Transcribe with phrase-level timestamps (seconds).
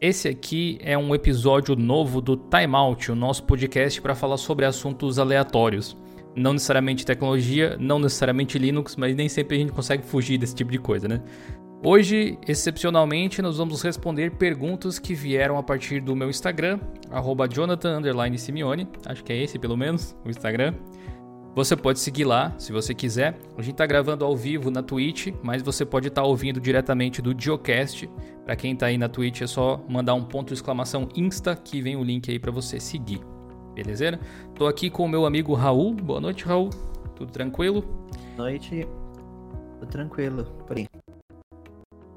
[0.00, 4.64] Esse aqui é um episódio novo do Time Out, o nosso podcast para falar sobre
[4.64, 5.96] assuntos aleatórios.
[6.36, 10.70] Não necessariamente tecnologia, não necessariamente Linux, mas nem sempre a gente consegue fugir desse tipo
[10.70, 11.20] de coisa, né?
[11.84, 16.78] Hoje, excepcionalmente, nós vamos responder perguntas que vieram a partir do meu Instagram,
[17.50, 20.74] @jonathan_simeone, acho que é esse pelo menos, o Instagram.
[21.54, 23.36] Você pode seguir lá, se você quiser.
[23.56, 27.20] A gente está gravando ao vivo na Twitch, mas você pode estar tá ouvindo diretamente
[27.20, 28.08] do Geocast.
[28.44, 31.96] Para quem está aí na Twitch, é só mandar um ponto exclamação Insta, que vem
[31.96, 33.20] o link aí para você seguir.
[33.74, 34.18] Beleza?
[34.54, 35.94] Tô aqui com o meu amigo Raul.
[35.94, 36.70] Boa noite, Raul.
[37.16, 37.82] Tudo tranquilo?
[38.36, 38.86] Boa noite.
[39.80, 40.86] Tudo tranquilo, por aí.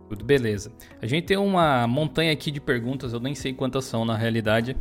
[0.09, 0.72] Tudo beleza.
[1.02, 4.75] A gente tem uma montanha aqui de perguntas, eu nem sei quantas são na realidade.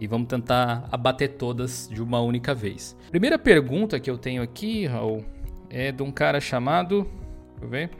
[0.00, 2.96] E vamos tentar abater todas de uma única vez.
[3.10, 5.24] Primeira pergunta que eu tenho aqui, Raul,
[5.70, 7.08] é de um cara chamado.
[7.52, 7.90] Deixa eu ver.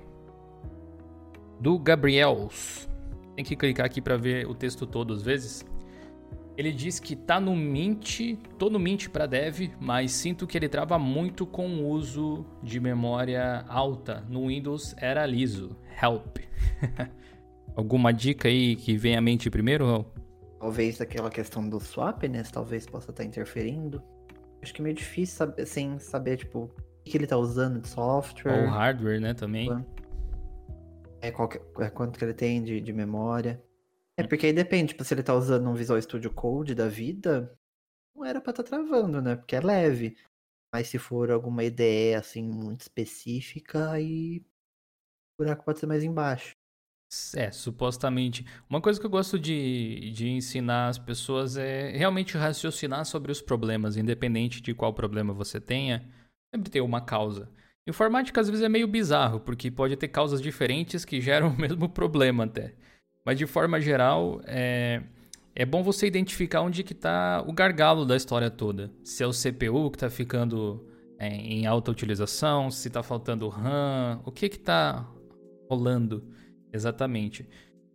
[1.60, 2.88] Do Gabriels.
[3.36, 5.64] Tem que clicar aqui para ver o texto todo às vezes.
[6.56, 10.68] Ele diz que tá no Mint, tô no Mint para dev, mas sinto que ele
[10.68, 14.24] trava muito com o uso de memória alta.
[14.28, 15.77] No Windows era liso.
[16.00, 16.38] Help.
[17.74, 20.23] Alguma dica aí que vem à mente primeiro, Raul?
[20.64, 22.42] Talvez aquela questão do swap, né?
[22.50, 24.02] Talvez possa estar interferindo.
[24.62, 27.88] Acho que é meio difícil saber, sem saber, tipo, o que ele tá usando de
[27.88, 28.64] software.
[28.64, 29.68] Ou hardware, né, também.
[31.20, 33.62] É, é, quanto que ele tem de, de memória.
[34.16, 37.54] É, porque aí depende, tipo, se ele tá usando um Visual Studio Code da vida,
[38.16, 39.36] não era pra estar tá travando, né?
[39.36, 40.16] Porque é leve.
[40.72, 46.54] Mas se for alguma ideia, assim, muito específica, aí o buraco pode ser mais embaixo.
[47.36, 48.46] É, supostamente.
[48.68, 53.40] Uma coisa que eu gosto de, de ensinar as pessoas é realmente raciocinar sobre os
[53.40, 56.04] problemas, independente de qual problema você tenha,
[56.54, 57.50] sempre ter uma causa.
[57.86, 61.88] Informática às vezes é meio bizarro, porque pode ter causas diferentes que geram o mesmo
[61.88, 62.74] problema até.
[63.24, 65.02] Mas de forma geral, é,
[65.55, 68.90] é bom você identificar onde que está o gargalo da história toda.
[69.02, 70.86] Se é o CPU que está ficando
[71.18, 75.08] é, em alta utilização, se está faltando RAM, o que está
[75.68, 76.24] rolando.
[76.74, 77.42] Exatamente.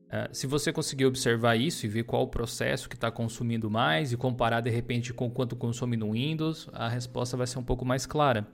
[0.08, 4.12] Uh, se você conseguir observar isso e ver qual o processo que está consumindo mais
[4.12, 7.86] e comparar de repente com quanto consome no Windows, a resposta vai ser um pouco
[7.86, 8.48] mais clara.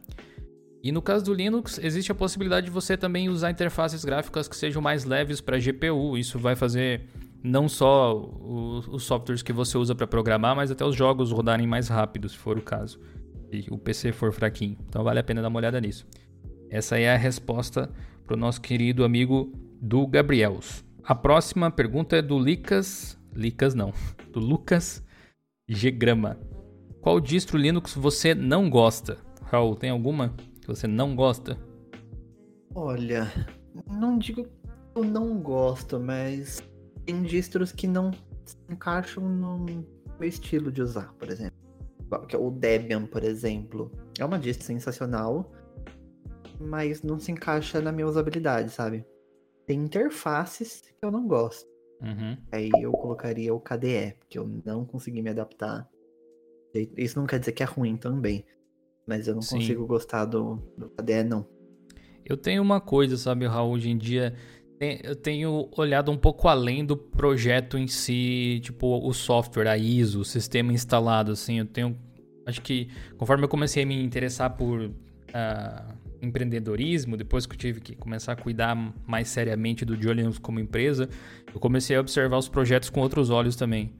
[0.84, 4.56] E no caso do Linux, existe a possibilidade de você também usar interfaces gráficas que
[4.56, 6.18] sejam mais leves para GPU.
[6.18, 7.08] Isso vai fazer
[7.42, 8.16] não só
[8.92, 12.38] os softwares que você usa para programar, mas até os jogos rodarem mais rápido, se
[12.38, 13.00] for o caso.
[13.52, 14.78] E o PC for fraquinho.
[14.88, 16.06] Então vale a pena dar uma olhada nisso.
[16.70, 17.90] Essa é a resposta
[18.28, 19.52] para o nosso querido amigo
[19.86, 20.84] do Gabriels.
[21.04, 23.20] A próxima pergunta é do Licas.
[23.36, 23.94] Licas não.
[24.34, 25.06] Do Lucas
[25.68, 25.92] G.
[25.92, 26.40] Grama.
[27.02, 29.20] Qual distro Linux você não gosta?
[29.44, 31.56] Raul, tem alguma que você não gosta?
[32.74, 33.32] Olha,
[33.88, 34.50] não digo que
[34.96, 36.64] eu não gosto, mas
[37.06, 38.12] tem distros que não
[38.44, 39.86] se encaixam no meu
[40.28, 41.60] estilo de usar, por exemplo.
[42.34, 43.92] É o Debian, por exemplo.
[44.18, 45.52] É uma distro sensacional,
[46.60, 49.06] mas não se encaixa na minha usabilidade, sabe?
[49.66, 51.68] Tem interfaces que eu não gosto.
[52.02, 52.38] Uhum.
[52.52, 55.88] Aí eu colocaria o KDE, porque eu não consegui me adaptar.
[56.98, 58.46] Isso não quer dizer que é ruim também.
[59.08, 59.58] Mas eu não Sim.
[59.58, 61.48] consigo gostar do, do KDE, não.
[62.26, 64.36] Eu tenho uma coisa, sabe, Raul, hoje em dia.
[64.80, 70.20] Eu tenho olhado um pouco além do projeto em si, tipo o software, a ISO,
[70.20, 71.60] o sistema instalado, assim.
[71.60, 71.98] Eu tenho.
[72.46, 74.92] Acho que conforme eu comecei a me interessar por uh,
[76.22, 81.10] empreendedorismo, depois que eu tive que começar a cuidar mais seriamente do Julians como empresa,
[81.54, 83.94] eu comecei a observar os projetos com outros olhos também.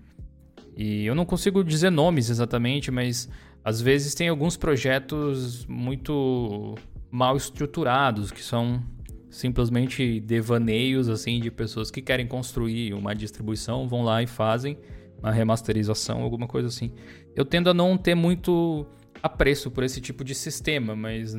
[0.76, 3.30] E eu não consigo dizer nomes exatamente, mas
[3.64, 6.76] às vezes tem alguns projetos muito
[7.10, 8.84] mal estruturados, que são
[9.30, 14.78] simplesmente devaneios assim de pessoas que querem construir uma distribuição, vão lá e fazem
[15.20, 16.92] uma remasterização, alguma coisa assim.
[17.36, 18.86] Eu tendo a não ter muito
[19.22, 21.36] apreço por esse tipo de sistema, mas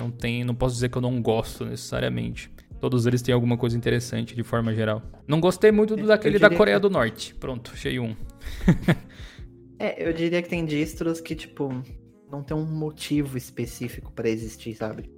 [0.00, 2.50] não tem, não posso dizer que eu não gosto necessariamente.
[2.80, 5.02] Todos eles têm alguma coisa interessante de forma geral.
[5.28, 6.82] Não gostei muito do daquele da Coreia que...
[6.82, 7.34] do Norte.
[7.34, 8.16] Pronto, achei um.
[9.78, 11.70] é, eu diria que tem distros que, tipo,
[12.32, 15.10] não tem um motivo específico para existir, sabe?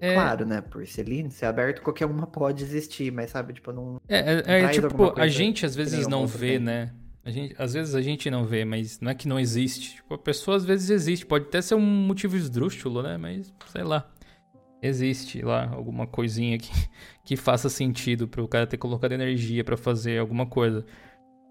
[0.00, 0.14] É...
[0.14, 0.62] Claro, né?
[0.62, 4.00] Por ser Linux, é aberto, qualquer uma pode existir, mas sabe, tipo, não.
[4.08, 6.90] É, é, é tipo, a gente às vezes não vê, né?
[7.24, 9.96] A gente, às vezes a gente não vê, mas não é que não existe.
[9.96, 11.24] Tipo, a pessoa às vezes existe.
[11.24, 13.16] Pode até ser um motivo esdrúxulo, né?
[13.16, 14.08] Mas, sei lá.
[14.84, 16.72] Existe lá alguma coisinha que,
[17.24, 20.84] que faça sentido para o cara ter colocado energia para fazer alguma coisa.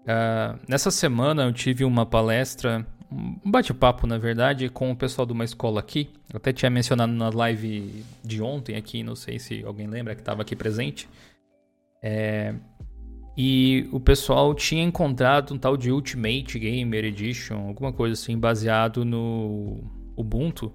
[0.02, 5.32] Uh, nessa semana eu tive uma palestra, um bate-papo na verdade, com o pessoal de
[5.32, 6.10] uma escola aqui.
[6.30, 10.20] Eu até tinha mencionado na live de ontem aqui, não sei se alguém lembra que
[10.20, 11.08] estava aqui presente.
[12.02, 12.54] É,
[13.36, 19.04] E o pessoal tinha encontrado um tal de Ultimate Gamer Edition, alguma coisa assim, baseado
[19.04, 19.82] no
[20.16, 20.72] Ubuntu.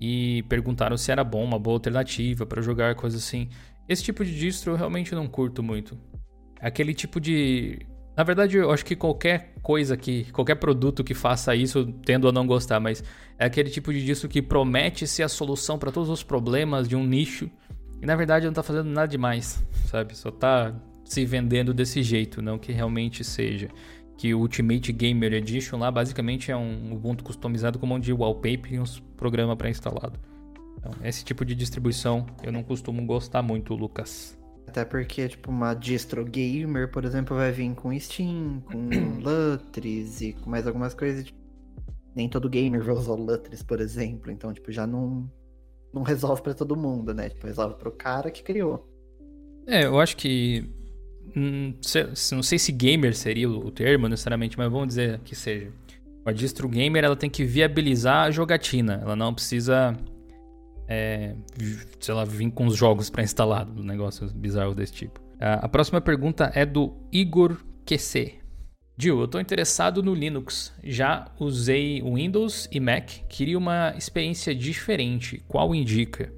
[0.00, 3.50] E perguntaram se era bom, uma boa alternativa para jogar, coisa assim.
[3.86, 5.98] Esse tipo de distro eu realmente não curto muito.
[6.58, 7.86] Aquele tipo de.
[8.16, 10.32] Na verdade, eu acho que qualquer coisa que.
[10.32, 13.04] qualquer produto que faça isso, tendo a não gostar, mas
[13.38, 16.96] é aquele tipo de distro que promete ser a solução para todos os problemas de
[16.96, 17.50] um nicho
[18.00, 20.16] e na verdade não tá fazendo nada demais, sabe?
[20.16, 20.74] Só tá
[21.04, 23.68] se vendendo desse jeito, não que realmente seja.
[24.16, 28.12] Que o Ultimate Gamer Edition lá basicamente é um Ubuntu customizado com um monte de
[28.12, 30.18] wallpaper e uns programas pré-instalado.
[30.78, 34.38] Então, esse tipo de distribuição eu não costumo gostar muito, Lucas.
[34.66, 38.88] Até porque, tipo, uma distro gamer, por exemplo, vai vir com Steam, com
[39.20, 41.24] Lutris e com mais algumas coisas.
[41.24, 41.38] Tipo,
[42.14, 44.30] nem todo gamer vai usar o Lutris, por exemplo.
[44.30, 45.28] Então, tipo, já não,
[45.92, 47.28] não resolve para todo mundo, né?
[47.28, 48.86] Tipo, resolve pro cara que criou.
[49.66, 50.64] É, eu acho que.
[51.36, 51.74] Hum,
[52.32, 55.70] não sei se gamer seria o termo necessariamente, mas vamos dizer que seja.
[56.24, 59.00] A distro gamer ela tem que viabilizar a jogatina.
[59.02, 59.96] Ela não precisa.
[60.88, 61.36] É,
[62.00, 65.20] sei lá, vir com os jogos pré-instalados, um negócio bizarro desse tipo.
[65.38, 67.56] A próxima pergunta é do Igor
[67.86, 68.39] QC.
[69.00, 70.74] Gil, eu estou interessado no Linux.
[70.84, 73.08] Já usei Windows e Mac.
[73.30, 75.42] Queria uma experiência diferente.
[75.48, 76.30] Qual indica?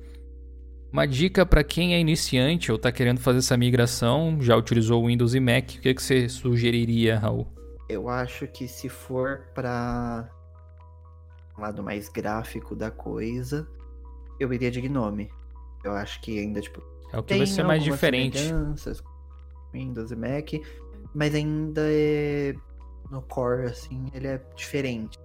[0.92, 5.34] Uma dica para quem é iniciante ou está querendo fazer essa migração, já utilizou Windows
[5.34, 7.48] e Mac, o que, que você sugeriria, Raul?
[7.88, 10.30] Eu acho que se for para
[11.58, 13.66] lado mais gráfico da coisa,
[14.38, 15.30] eu iria de Gnome.
[15.82, 16.80] Eu acho que ainda tipo
[17.12, 18.38] é o que vai ser mais diferente.
[19.72, 20.52] Windows e Mac,
[21.14, 22.54] mas ainda é
[23.10, 25.18] no core, assim, ele é diferente.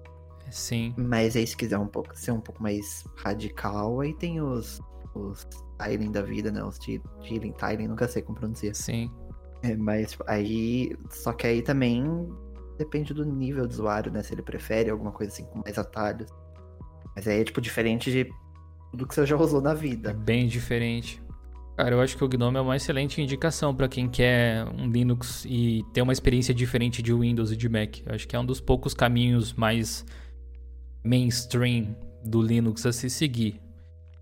[0.51, 0.93] Sim.
[0.97, 4.81] Mas aí, se quiser um pouco, ser um pouco mais radical, aí tem os,
[5.13, 5.47] os
[5.81, 6.63] Tiling da vida, né?
[6.63, 8.75] Os Tiling, Tiling, nunca sei como pronunciar.
[8.75, 9.11] Sim.
[9.63, 10.95] É, mas tipo, aí.
[11.09, 12.05] Só que aí também
[12.77, 14.23] depende do nível do usuário, né?
[14.23, 16.29] Se ele prefere alguma coisa assim com mais atalhos.
[17.15, 18.29] Mas aí é, tipo, diferente de
[18.91, 20.11] tudo que você já usou na vida.
[20.11, 21.21] É bem diferente.
[21.77, 25.45] Cara, eu acho que o GNOME é uma excelente indicação para quem quer um Linux
[25.47, 27.99] e ter uma experiência diferente de Windows e de Mac.
[28.03, 30.03] Eu acho que é um dos poucos caminhos mais
[31.03, 31.95] mainstream
[32.25, 33.61] do Linux a se seguir.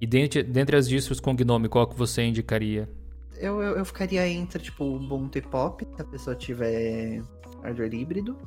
[0.02, 2.90] E dentre, dentre as distros com GNOME, qual que você indicaria?
[3.38, 7.24] Eu, eu, eu ficaria entre, tipo, Ubuntu e Pop, se a pessoa tiver
[7.64, 8.38] hardware híbrido,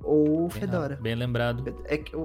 [0.00, 0.94] ou Fedora.
[0.94, 1.76] Bem lembrado.
[1.86, 2.24] É que eu,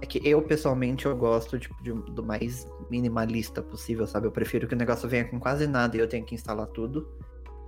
[0.00, 4.26] é que eu, pessoalmente, eu gosto tipo, de, do mais minimalista possível, sabe?
[4.26, 7.08] Eu prefiro que o negócio venha com quase nada e eu tenha que instalar tudo,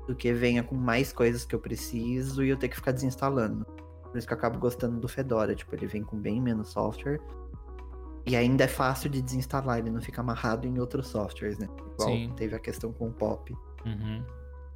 [0.06, 3.64] do que venha com mais coisas que eu preciso e eu ter que ficar desinstalando.
[3.64, 7.20] Por isso que eu acabo gostando do Fedora, tipo, ele vem com bem menos software.
[8.26, 11.69] E ainda é fácil de desinstalar, ele não fica amarrado em outros softwares, né?
[11.94, 12.32] Igual Sim.
[12.37, 13.55] teve a questão com o Pop.
[13.87, 14.23] Uhum.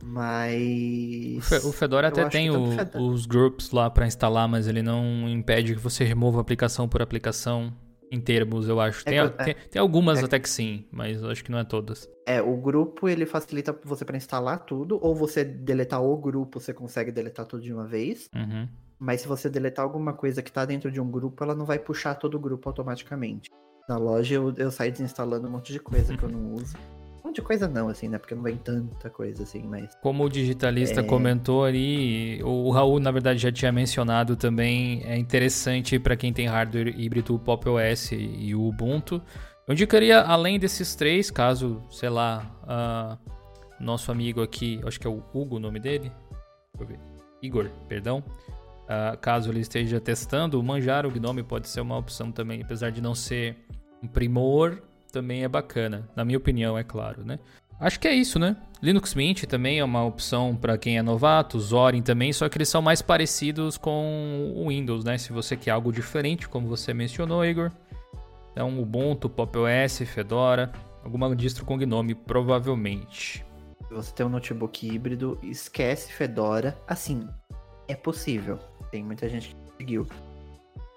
[0.02, 1.50] Mas.
[1.64, 3.04] O Fedora até tem o, Fedora.
[3.04, 7.72] os groups lá para instalar, mas ele não impede que você remova aplicação por aplicação
[8.14, 9.04] em termos, eu acho.
[9.04, 11.64] Tem, é, tem, tem algumas é, até que sim, mas eu acho que não é
[11.64, 12.08] todas.
[12.26, 16.72] É, o grupo ele facilita você para instalar tudo, ou você deletar o grupo, você
[16.72, 18.28] consegue deletar tudo de uma vez.
[18.34, 18.68] Uhum.
[18.98, 21.78] Mas se você deletar alguma coisa que tá dentro de um grupo, ela não vai
[21.78, 23.50] puxar todo o grupo automaticamente.
[23.88, 26.74] Na loja eu, eu saio desinstalando um monte de coisa que eu não uso
[27.24, 28.18] monte de coisa não, assim, né?
[28.18, 29.94] Porque não vem tanta coisa assim, mas.
[30.02, 31.02] Como o digitalista é...
[31.02, 36.46] comentou ali, o Raul, na verdade, já tinha mencionado também, é interessante para quem tem
[36.46, 39.22] hardware híbrido, o Pop OS e o Ubuntu.
[39.66, 43.32] Eu indicaria, além desses três, caso, sei lá, uh,
[43.80, 46.12] nosso amigo aqui, acho que é o Hugo o nome dele.
[46.76, 47.00] Deixa eu ver.
[47.42, 48.22] Igor, perdão.
[48.84, 53.00] Uh, caso ele esteja testando, manjar o Gnome pode ser uma opção também, apesar de
[53.00, 53.56] não ser
[54.02, 54.82] um primor,
[55.14, 57.38] também é bacana, na minha opinião, é claro, né?
[57.78, 58.56] Acho que é isso, né?
[58.82, 62.68] Linux Mint também é uma opção para quem é novato, Zorin também, só que eles
[62.68, 65.16] são mais parecidos com o Windows, né?
[65.16, 67.70] Se você quer algo diferente, como você mencionou, Igor.
[68.52, 73.44] Então, Ubuntu, Pop OS, Fedora, alguma distro com Gnome, provavelmente.
[73.88, 76.76] Se você tem um notebook híbrido, esquece Fedora.
[76.86, 77.28] Assim,
[77.88, 78.58] é possível.
[78.90, 80.06] Tem muita gente que conseguiu.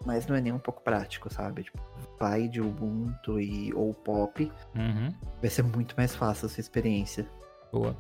[0.08, 1.64] Mas não é nem um pouco prático, sabe?
[1.64, 1.80] Tipo,
[2.18, 5.14] pai de Ubuntu e, ou Pop, uhum.
[5.42, 7.28] vai ser muito mais fácil a sua experiência.
[7.74, 7.94] Boa.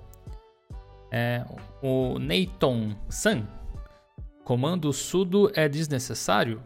[1.11, 1.43] É,
[1.83, 3.45] o Neyton San.
[4.45, 6.63] Comando sudo é desnecessário?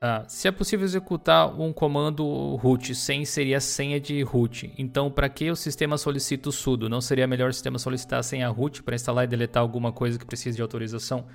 [0.00, 5.08] Ah, se é possível executar um comando root sem inserir a senha de root, então
[5.08, 6.88] para que o sistema solicita o sudo?
[6.88, 10.18] Não seria melhor o sistema solicitar a senha root para instalar e deletar alguma coisa
[10.18, 11.26] que precise de autorização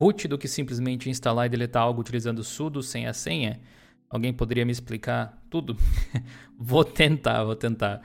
[0.00, 3.60] root do que simplesmente instalar e deletar algo utilizando sudo sem a senha?
[4.08, 5.76] Alguém poderia me explicar tudo?
[6.58, 8.00] vou tentar, vou tentar.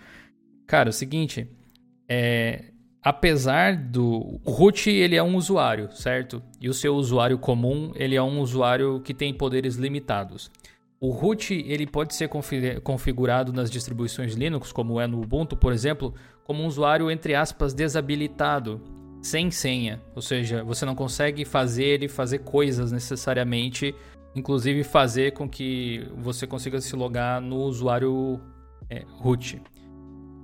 [0.68, 1.48] Cara, é o seguinte,
[2.08, 2.66] é,
[3.02, 6.42] apesar do o root ele é um usuário, certo?
[6.60, 10.50] E o seu usuário comum ele é um usuário que tem poderes limitados.
[11.00, 12.30] O root ele pode ser
[12.82, 16.14] configurado nas distribuições Linux, como é no Ubuntu, por exemplo,
[16.46, 18.82] como um usuário entre aspas desabilitado,
[19.24, 20.02] sem senha.
[20.14, 23.96] Ou seja, você não consegue fazer ele fazer coisas necessariamente,
[24.36, 28.40] inclusive fazer com que você consiga se logar no usuário
[28.90, 29.62] é, root.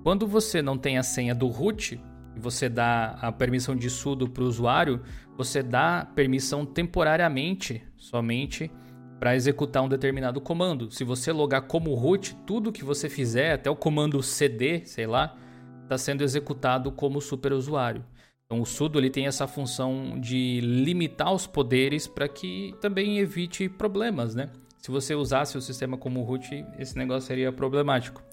[0.01, 2.01] Quando você não tem a senha do root,
[2.35, 5.01] e você dá a permissão de sudo para o usuário,
[5.37, 8.71] você dá permissão temporariamente somente
[9.19, 10.89] para executar um determinado comando.
[10.89, 15.35] Se você logar como root, tudo que você fizer, até o comando cd, sei lá,
[15.83, 18.05] está sendo executado como superusuário.
[18.51, 23.69] Então o sudo ele tem essa função de limitar os poderes para que também evite
[23.69, 24.49] problemas, né?
[24.79, 28.23] Se você usasse o sistema como root, esse negócio seria problemático.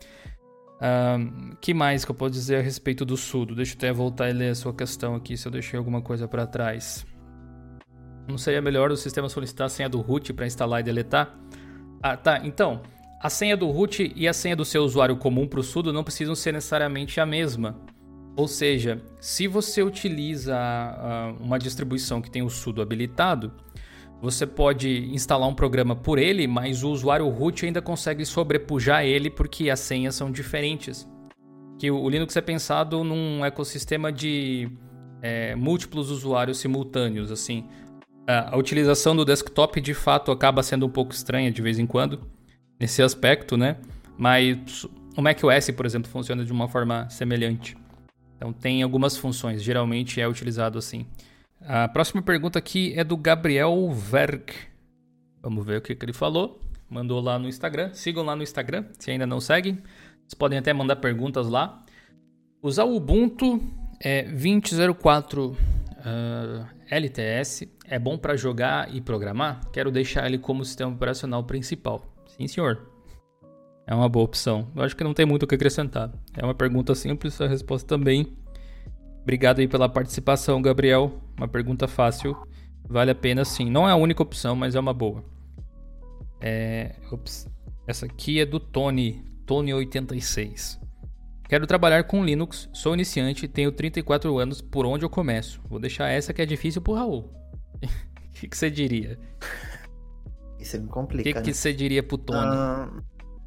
[0.81, 3.55] Um, que mais que eu posso dizer a respeito do sudo?
[3.55, 6.27] Deixa eu até voltar e ler a sua questão aqui, se eu deixei alguma coisa
[6.27, 7.05] para trás.
[8.27, 11.39] Não seria melhor o sistema solicitar a senha do root para instalar e deletar?
[12.03, 12.41] Ah, tá.
[12.43, 12.81] Então,
[13.21, 16.03] a senha do root e a senha do seu usuário comum para o sudo não
[16.03, 17.79] precisam ser necessariamente a mesma.
[18.37, 23.51] Ou seja, se você utiliza uh, uma distribuição que tem o sudo habilitado,
[24.21, 29.31] você pode instalar um programa por ele, mas o usuário root ainda consegue sobrepujar ele
[29.31, 31.09] porque as senhas são diferentes.
[31.79, 34.71] Que o Linux é pensado num ecossistema de
[35.23, 37.67] é, múltiplos usuários simultâneos, assim.
[38.27, 42.21] A utilização do desktop de fato acaba sendo um pouco estranha de vez em quando,
[42.81, 43.77] nesse aspecto, né?
[44.19, 44.85] Mas
[45.17, 47.77] o macOS, por exemplo, funciona de uma forma semelhante.
[48.37, 51.07] Então tem algumas funções, geralmente é utilizado assim.
[51.61, 54.53] A próxima pergunta aqui é do Gabriel Verg.
[55.43, 56.61] Vamos ver o que, que ele falou.
[56.89, 57.93] Mandou lá no Instagram.
[57.93, 59.75] Sigam lá no Instagram, se ainda não seguem.
[60.23, 61.85] Vocês podem até mandar perguntas lá.
[62.63, 63.61] Usar o Ubuntu
[64.01, 65.57] é 2004 uh,
[66.89, 69.61] LTS é bom para jogar e programar?
[69.73, 72.05] Quero deixar ele como sistema operacional principal.
[72.27, 72.96] Sim, senhor.
[73.87, 74.69] É uma boa opção.
[74.75, 76.13] Eu acho que não tem muito o que acrescentar.
[76.37, 78.37] É uma pergunta simples, a resposta também
[79.27, 81.21] Obrigado aí pela participação, Gabriel.
[81.37, 82.37] Uma pergunta fácil.
[82.89, 83.69] Vale a pena sim.
[83.69, 85.25] Não é a única opção, mas é uma boa.
[86.41, 86.95] É...
[87.89, 89.25] Essa aqui é do Tony.
[89.45, 90.79] Tony86.
[91.49, 95.61] Quero trabalhar com Linux, sou iniciante, tenho 34 anos, por onde eu começo?
[95.69, 97.29] Vou deixar essa que é difícil pro Raul.
[98.37, 99.19] O que, que, você diria?
[100.61, 101.31] Isso me complica.
[101.31, 101.55] O que, né?
[101.55, 102.55] você diria pro Tony?
[102.55, 103.03] Uh,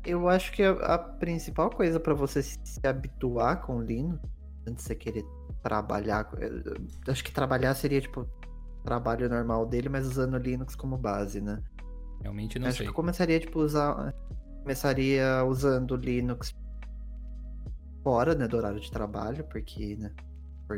[0.09, 4.19] eu acho que a, a principal coisa para você se habituar com Linux,
[4.67, 5.25] antes de você querer
[5.63, 6.29] trabalhar.
[6.37, 8.27] Eh, acho que trabalhar seria tipo
[8.83, 11.61] trabalho normal dele, mas usando Linux como base, né?
[12.21, 12.85] Realmente não acho sei.
[12.85, 14.13] Acho que eu começaria tipo usar
[14.61, 16.53] começaria usando Linux
[18.03, 20.11] fora, né, do horário de trabalho, porque, né,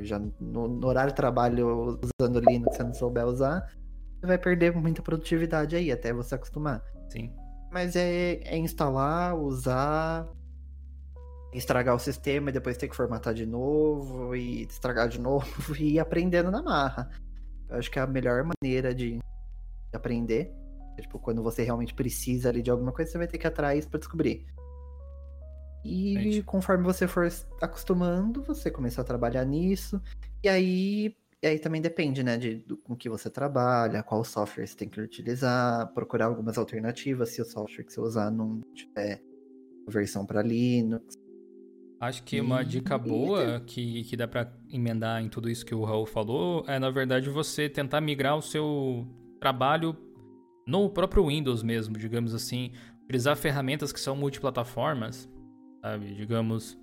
[0.02, 3.70] já no, no horário de trabalho usando Linux, se não souber usar,
[4.20, 6.82] você vai perder muita produtividade aí até você acostumar.
[7.10, 7.34] Sim.
[7.72, 10.28] Mas é, é instalar, usar,
[11.54, 15.94] estragar o sistema e depois ter que formatar de novo e estragar de novo e
[15.94, 17.10] ir aprendendo na marra.
[17.70, 19.20] Eu acho que é a melhor maneira de,
[19.94, 20.54] aprender.
[20.98, 23.50] É, tipo, quando você realmente precisa ali de alguma coisa, você vai ter que ir
[23.50, 24.46] atrás para descobrir.
[25.84, 27.28] E conforme você for
[27.60, 30.02] acostumando, você começa a trabalhar nisso.
[30.44, 34.68] E aí, e aí também depende, né, de do, com que você trabalha, qual software
[34.68, 39.22] você tem que utilizar, procurar algumas alternativas se o software que você usar não tiver
[39.88, 41.16] versão para Linux.
[42.00, 45.84] Acho que uma dica boa que, que dá para emendar em tudo isso que o
[45.84, 49.08] Raul falou é, na verdade, você tentar migrar o seu
[49.40, 49.96] trabalho
[50.66, 52.72] no próprio Windows mesmo, digamos assim.
[53.04, 55.30] Utilizar ferramentas que são multiplataformas,
[55.82, 56.14] sabe?
[56.16, 56.80] Digamos.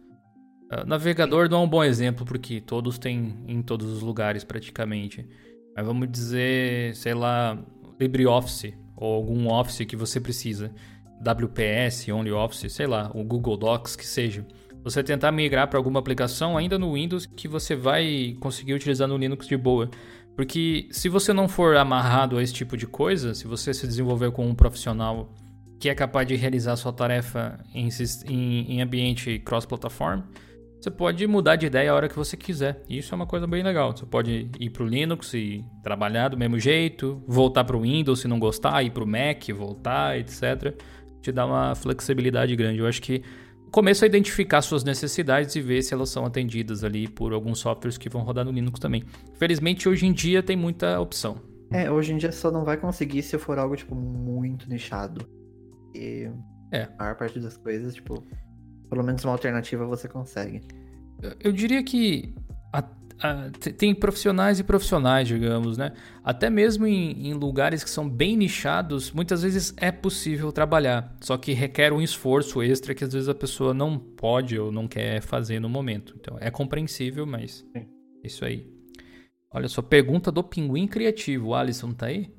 [0.71, 5.27] Uh, navegador não é um bom exemplo, porque todos têm em todos os lugares praticamente.
[5.75, 7.59] Mas vamos dizer, sei lá,
[8.01, 10.73] LibreOffice ou algum Office que você precisa.
[11.21, 14.47] WPS, OnlyOffice, sei lá, o Google Docs, que seja
[14.83, 19.17] você tentar migrar para alguma aplicação ainda no Windows que você vai conseguir utilizar no
[19.17, 19.91] Linux de boa.
[20.37, 24.31] Porque se você não for amarrado a esse tipo de coisa, se você se desenvolver
[24.31, 25.33] com um profissional
[25.81, 27.89] que é capaz de realizar sua tarefa em,
[28.27, 30.29] em, em ambiente cross-plataforma,
[30.81, 32.83] você pode mudar de ideia a hora que você quiser.
[32.89, 33.97] Isso é uma coisa bem legal.
[33.97, 38.21] Você pode ir para o Linux e trabalhar do mesmo jeito, voltar para o Windows
[38.21, 40.81] se não gostar, ir para o Mac, voltar, etc.
[41.21, 42.79] Te dá uma flexibilidade grande.
[42.79, 43.25] Eu acho que
[43.73, 47.99] começo a identificar suas necessidades e ver se elas são atendidas ali por alguns softwares
[47.99, 49.03] que vão rodar no Linux também.
[49.35, 51.41] Felizmente, hoje em dia tem muita opção.
[51.73, 55.29] É, hoje em dia só não vai conseguir se for algo, tipo, muito nichado.
[55.93, 56.31] E
[56.73, 56.89] é.
[56.97, 58.25] a maior parte das coisas, tipo,
[58.89, 60.63] pelo menos uma alternativa você consegue.
[61.41, 62.35] Eu diria que
[62.73, 65.93] a, uh, tem profissionais e profissionais, digamos, né?
[66.23, 71.37] Até mesmo em, em, lugares que são bem nichados, muitas vezes é possível trabalhar, só
[71.37, 75.21] que requer um esforço extra que às vezes a pessoa não pode ou não quer
[75.21, 76.15] fazer no momento.
[76.21, 77.85] Então é compreensível, mas é
[78.23, 78.79] isso aí.
[79.51, 81.49] Olha só, pergunta do Pinguim Criativo.
[81.49, 82.31] O Alisson tá aí?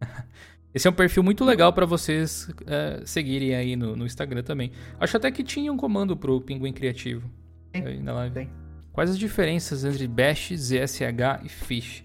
[0.76, 4.70] Esse é um perfil muito legal para vocês é, seguirem aí no, no, Instagram também.
[5.00, 7.30] Acho até que tinha um comando pro Pinguim Criativo.
[7.72, 8.46] Aí na live.
[8.92, 12.04] Quais as diferenças entre Bash, ZSH e Fish?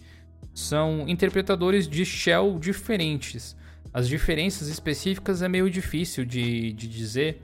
[0.53, 3.57] São interpretadores de shell diferentes.
[3.93, 7.41] As diferenças específicas é meio difícil de, de dizer,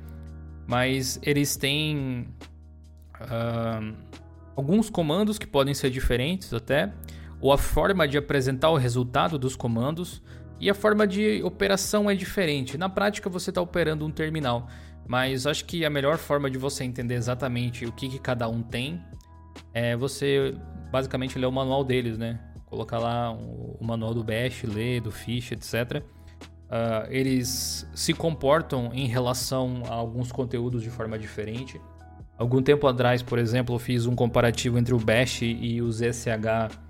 [0.65, 2.25] mas eles têm
[3.19, 3.93] uh,
[4.55, 6.93] alguns comandos que podem ser diferentes até,
[7.41, 10.24] ou a forma de apresentar o resultado dos comandos,
[10.59, 12.77] e a forma de operação é diferente.
[12.77, 14.67] Na prática, você está operando um terminal,
[15.07, 18.61] mas acho que a melhor forma de você entender exatamente o que, que cada um
[18.61, 19.01] tem
[19.73, 20.55] é você
[20.91, 22.39] basicamente ler o manual deles, né?
[22.65, 26.01] Colocar lá o, manual do Bash, ler, do Fish, etc.
[26.01, 26.03] Uh,
[26.69, 31.79] ah, eles se comportam em relação a alguns conteúdos de forma diferente.
[32.37, 36.87] Algum tempo atrás, por exemplo, eu fiz um comparativo entre o Bash e o ZSH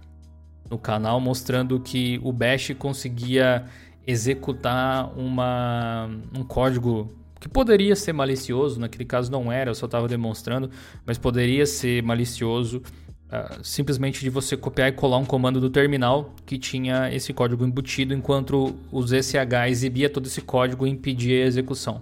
[0.69, 3.65] no canal, mostrando que o Bash conseguia
[4.05, 10.07] executar uma, um código que poderia ser malicioso, naquele caso não era, eu só estava
[10.07, 10.71] demonstrando,
[11.05, 12.81] mas poderia ser malicioso
[13.27, 17.65] uh, simplesmente de você copiar e colar um comando do terminal que tinha esse código
[17.65, 22.01] embutido, enquanto o ZSH exibia todo esse código e impedia a execução.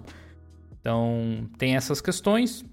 [0.80, 2.64] Então, tem essas questões.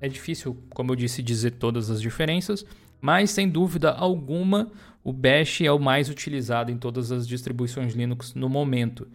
[0.00, 2.64] É difícil, como eu disse, dizer todas as diferenças,
[3.00, 4.70] mas sem dúvida alguma,
[5.04, 9.06] o Bash é o mais utilizado em todas as distribuições Linux no momento.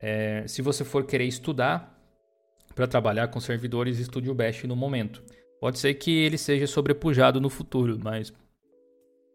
[0.00, 1.94] É, se você for querer estudar
[2.74, 5.22] para trabalhar com servidores Studio Bash no momento.
[5.60, 8.32] Pode ser que ele seja sobrepujado no futuro, mas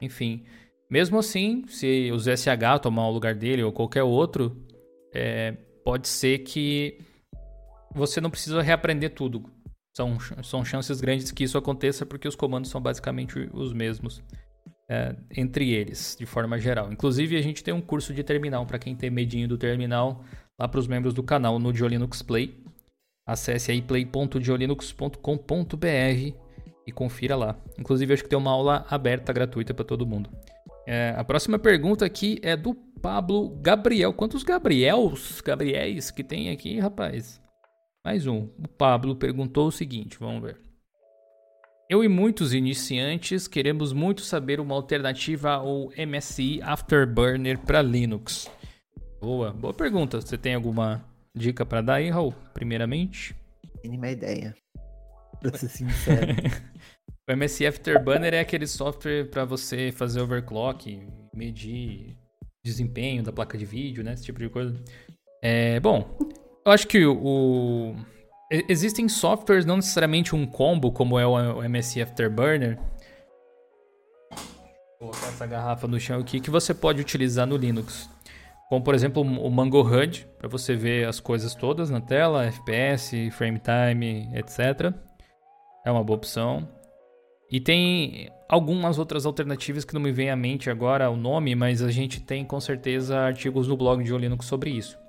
[0.01, 0.43] enfim.
[0.89, 4.57] Mesmo assim, se o ZSH tomar o lugar dele ou qualquer outro,
[5.13, 5.55] é,
[5.85, 6.99] pode ser que
[7.93, 9.43] você não precisa reaprender tudo.
[9.95, 14.21] São, são chances grandes que isso aconteça porque os comandos são basicamente os mesmos
[14.89, 16.91] é, entre eles, de forma geral.
[16.91, 20.23] Inclusive, a gente tem um curso de terminal para quem tem medinho do terminal
[20.59, 22.57] lá para os membros do canal no Diolinux Play.
[23.27, 26.35] Acesse aí play.diolinux.com.br
[26.87, 27.55] e confira lá.
[27.77, 30.29] Inclusive, acho que tem uma aula aberta, gratuita para todo mundo.
[30.87, 34.11] É, a próxima pergunta aqui é do Pablo Gabriel.
[34.11, 37.39] Quantos Gabriels, Gabriéis que tem aqui, rapaz?
[38.03, 38.49] Mais um.
[38.57, 40.68] O Pablo perguntou o seguinte, vamos ver.
[41.89, 48.47] Eu e muitos iniciantes queremos muito saber uma alternativa ao MSI Afterburner para Linux.
[49.19, 50.21] Boa, boa pergunta.
[50.21, 51.03] Você tem alguma
[51.35, 52.31] dica para dar aí, Raul?
[52.53, 53.35] Primeiramente.
[53.83, 54.55] Mínima ideia.
[55.41, 56.35] Pra ser sincero.
[57.27, 61.01] o MSI Afterburner é aquele software para você fazer overclock,
[61.33, 62.15] medir
[62.63, 64.13] desempenho da placa de vídeo, né?
[64.13, 64.79] Esse tipo de coisa.
[65.41, 66.15] É, bom,
[66.63, 67.95] eu acho que o,
[68.49, 72.79] existem softwares, não necessariamente um combo, como é o MSI Afterburner.
[74.99, 78.09] Vou colocar essa garrafa no chão aqui, que você pode utilizar no Linux.
[78.69, 83.31] Como, por exemplo, o Mango HUD, para você ver as coisas todas na tela, FPS,
[83.31, 84.93] frame time, etc.
[85.85, 86.67] É uma boa opção.
[87.51, 91.81] E tem algumas outras alternativas que não me vem à mente agora o nome, mas
[91.81, 94.99] a gente tem com certeza artigos no blog de Linux sobre isso.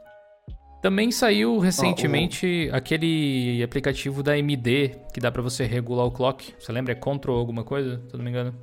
[0.81, 2.77] Também saiu recentemente oh, oh.
[2.77, 6.55] aquele aplicativo da AMD que dá para você regular o clock.
[6.59, 6.93] Você lembra?
[6.93, 8.55] É Control alguma coisa, se não me engano.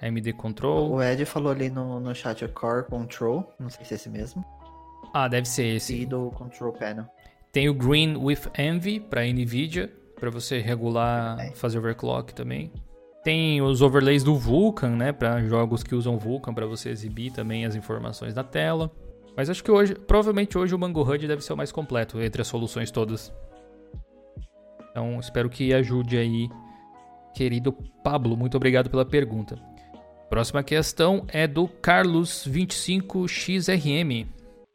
[0.00, 0.92] AMD Control.
[0.92, 4.08] O Ed falou ali no, no chat o Core Control, não sei se é esse
[4.08, 4.44] mesmo.
[5.12, 6.02] Ah, deve ser esse.
[6.02, 7.06] E do Control Panel.
[7.52, 11.50] Tem o Green with Envy para Nvidia, para você regular, é.
[11.52, 12.72] fazer overclock também.
[13.24, 17.64] Tem os overlays do Vulkan, né, para jogos que usam Vulkan para você exibir também
[17.64, 18.90] as informações da tela.
[19.38, 22.42] Mas acho que hoje, provavelmente hoje o Mango HUD deve ser o mais completo entre
[22.42, 23.32] as soluções todas.
[24.90, 26.48] Então, espero que ajude aí,
[27.36, 27.72] querido
[28.02, 28.36] Pablo.
[28.36, 29.54] Muito obrigado pela pergunta.
[30.28, 34.26] Próxima questão é do Carlos25XRM.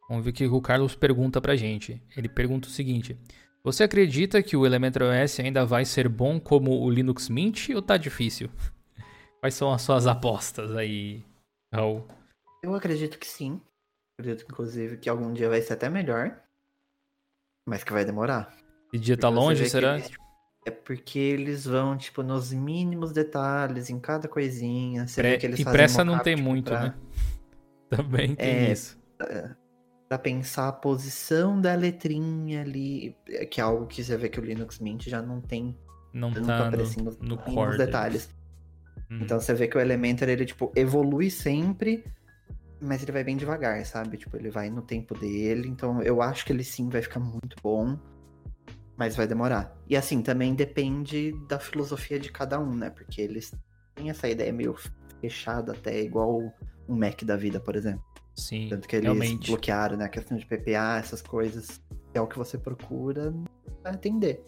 [0.07, 2.01] Vamos ver o que o Carlos pergunta pra gente.
[2.15, 3.17] Ele pergunta o seguinte:
[3.65, 7.81] Você acredita que o Elementor OS ainda vai ser bom como o Linux Mint ou
[7.81, 8.49] tá difícil?
[9.41, 11.21] Quais são as suas apostas aí,
[11.73, 12.07] Raul?
[12.63, 13.59] Eu acredito que sim.
[14.17, 16.39] Acredito, inclusive, que algum dia vai ser até melhor.
[17.67, 18.53] Mas que vai demorar.
[18.91, 19.97] E dia tá longe, será?
[19.97, 20.11] Eles,
[20.65, 25.05] é porque eles vão, tipo, nos mínimos detalhes, em cada coisinha.
[25.41, 26.83] Eles e pressa não tem tipo, muito, pra...
[26.83, 26.95] né?
[27.89, 28.97] Também tem é, isso.
[30.09, 33.15] Pra pensar a posição da letrinha ali,
[33.49, 35.77] que é algo que você vê que o Linux Mint já não tem
[36.13, 38.29] não tá no, no core detalhes.
[39.09, 39.19] Uhum.
[39.21, 42.05] Então você vê que o Elementor, ele, tipo, evolui sempre,
[42.83, 44.17] mas ele vai bem devagar, sabe?
[44.17, 45.67] Tipo, ele vai no tempo dele.
[45.67, 47.97] Então eu acho que ele sim vai ficar muito bom,
[48.97, 49.75] mas vai demorar.
[49.87, 52.89] E assim, também depende da filosofia de cada um, né?
[52.89, 53.53] Porque eles
[53.95, 54.75] têm essa ideia meio
[55.21, 56.41] fechada até, igual
[56.87, 58.03] um Mac da vida, por exemplo.
[58.35, 59.47] Sim, Tanto que eles realmente.
[59.47, 60.05] bloquearam, né?
[60.05, 61.81] A questão de PPA, essas coisas.
[62.13, 63.33] É o que você procura
[63.83, 64.43] atender.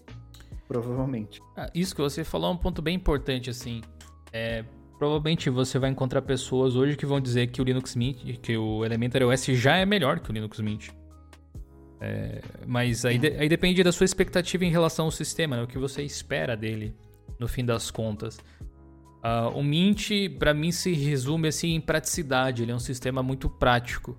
[0.68, 1.42] Provavelmente.
[1.56, 3.82] Ah, isso que você falou é um ponto bem importante, assim.
[4.34, 4.66] É,
[4.98, 8.86] provavelmente você vai encontrar pessoas hoje que vão dizer que o Linux Mint, que o
[8.86, 10.90] Elementary OS já é melhor que o Linux Mint.
[12.00, 15.64] É, mas aí, de, aí depende da sua expectativa em relação ao sistema, né?
[15.64, 16.94] o que você espera dele,
[17.40, 18.38] no fim das contas.
[19.26, 22.62] Uh, o Mint, para mim, se resume assim em praticidade.
[22.62, 24.16] Ele é um sistema muito prático.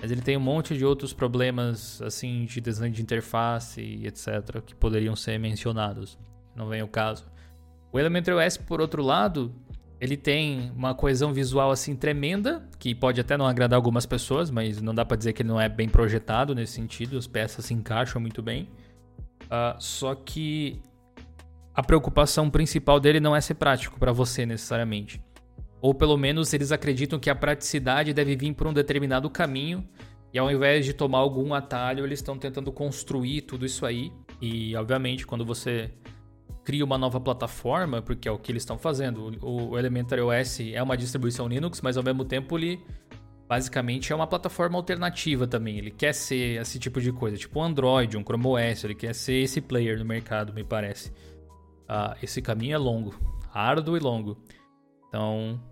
[0.00, 4.60] Mas ele tem um monte de outros problemas, assim, de design de interface e etc.,
[4.64, 6.18] que poderiam ser mencionados.
[6.54, 7.24] Não vem o caso.
[7.90, 9.52] O Elementary OS, por outro lado,
[10.00, 14.80] ele tem uma coesão visual assim tremenda, que pode até não agradar algumas pessoas, mas
[14.80, 17.74] não dá para dizer que ele não é bem projetado nesse sentido, as peças se
[17.74, 18.68] encaixam muito bem.
[19.44, 20.80] Uh, só que
[21.74, 25.22] a preocupação principal dele não é ser prático para você necessariamente.
[25.80, 29.86] Ou pelo menos eles acreditam que a praticidade deve vir por um determinado caminho,
[30.32, 34.12] e ao invés de tomar algum atalho, eles estão tentando construir tudo isso aí.
[34.40, 35.90] E obviamente, quando você
[36.66, 39.38] cria uma nova plataforma, porque é o que eles estão fazendo.
[39.40, 42.84] O, Elementary OS é uma distribuição Linux, mas ao mesmo tempo ele
[43.48, 45.78] basicamente é uma plataforma alternativa também.
[45.78, 49.14] Ele quer ser esse tipo de coisa, tipo um Android, um Chrome OS, ele quer
[49.14, 51.10] ser esse player no mercado, me parece.
[51.88, 53.14] Uh, esse caminho é longo,
[53.54, 54.36] árduo e longo.
[55.06, 55.62] Então,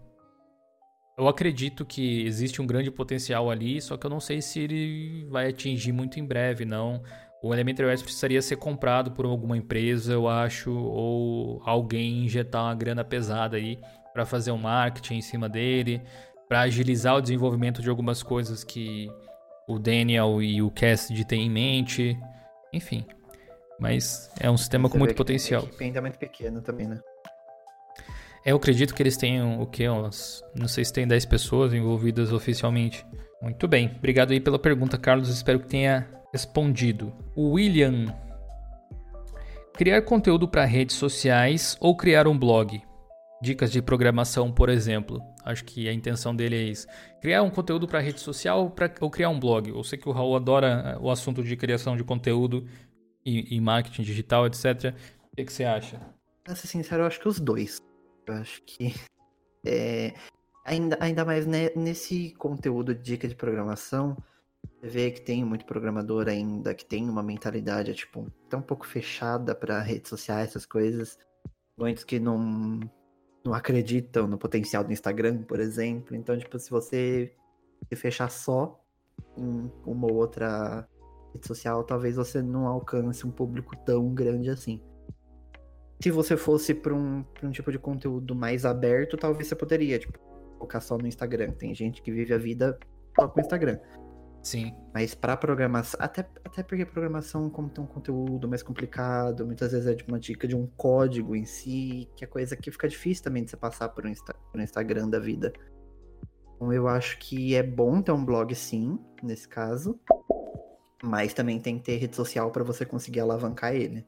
[1.19, 5.27] eu acredito que existe um grande potencial ali, só que eu não sei se ele
[5.29, 7.03] vai atingir muito em breve, não.
[7.45, 12.75] O Elementary OS precisaria ser comprado por alguma empresa, eu acho, ou alguém injetar uma
[12.75, 13.79] grana pesada aí
[14.15, 16.01] para fazer um marketing em cima dele,
[16.49, 19.11] para agilizar o desenvolvimento de algumas coisas que
[19.69, 22.19] o Daniel e o Cassidy têm em mente,
[22.73, 23.05] enfim.
[23.79, 25.69] Mas é um sistema Você com muito potencial.
[25.79, 26.99] A ainda é muito pequeno também, né?
[28.43, 29.87] É, eu acredito que eles tenham o quê?
[29.87, 33.05] Umas, não sei se tem 10 pessoas envolvidas oficialmente.
[33.43, 33.93] Muito bem.
[33.99, 35.29] Obrigado aí pela pergunta, Carlos.
[35.29, 37.13] Espero que tenha respondido.
[37.37, 38.13] William.
[39.75, 42.83] Criar conteúdo para redes sociais ou criar um blog?
[43.41, 45.23] Dicas de programação, por exemplo.
[45.45, 46.89] Acho que a intenção dele é isso.
[47.21, 49.69] Criar um conteúdo para rede social pra, ou criar um blog.
[49.69, 52.67] Eu sei que o Raul adora eh, o assunto de criação de conteúdo
[53.25, 54.93] e, e marketing digital, etc.
[55.33, 56.01] O que, que você acha?
[56.43, 57.79] Pra ser sincero, eu acho que os dois.
[58.27, 58.93] Eu acho que.
[59.65, 60.15] É,
[60.65, 64.17] ainda, ainda mais né, nesse conteúdo de dica de programação,
[64.85, 68.87] você vê que tem muito programador ainda que tem uma mentalidade, tipo, tão um pouco
[68.87, 71.19] fechada para redes sociais, essas coisas.
[71.79, 72.81] Muitos que não,
[73.45, 76.15] não acreditam no potencial do Instagram, por exemplo.
[76.15, 77.35] Então, tipo, se você
[77.89, 78.79] se fechar só
[79.39, 80.87] em uma ou outra
[81.33, 84.83] rede social, talvez você não alcance um público tão grande assim.
[86.03, 89.99] Se você fosse para um, pra um tipo de conteúdo mais aberto, talvez você poderia,
[89.99, 90.19] tipo,
[90.59, 91.53] focar só no Instagram.
[91.53, 92.79] Tem gente que vive a vida
[93.17, 93.79] só com o Instagram.
[94.45, 94.75] Sim.
[94.93, 99.87] Mas para programação, até, até porque programação, como tem um conteúdo mais complicado, muitas vezes
[99.87, 103.25] é tipo uma dica de um código em si, que é coisa que fica difícil
[103.25, 105.51] também de você passar por um, Insta, por um Instagram da vida.
[106.55, 109.99] Então eu acho que é bom ter um blog sim, nesse caso.
[111.03, 114.07] Mas também tem que ter rede social para você conseguir alavancar ele.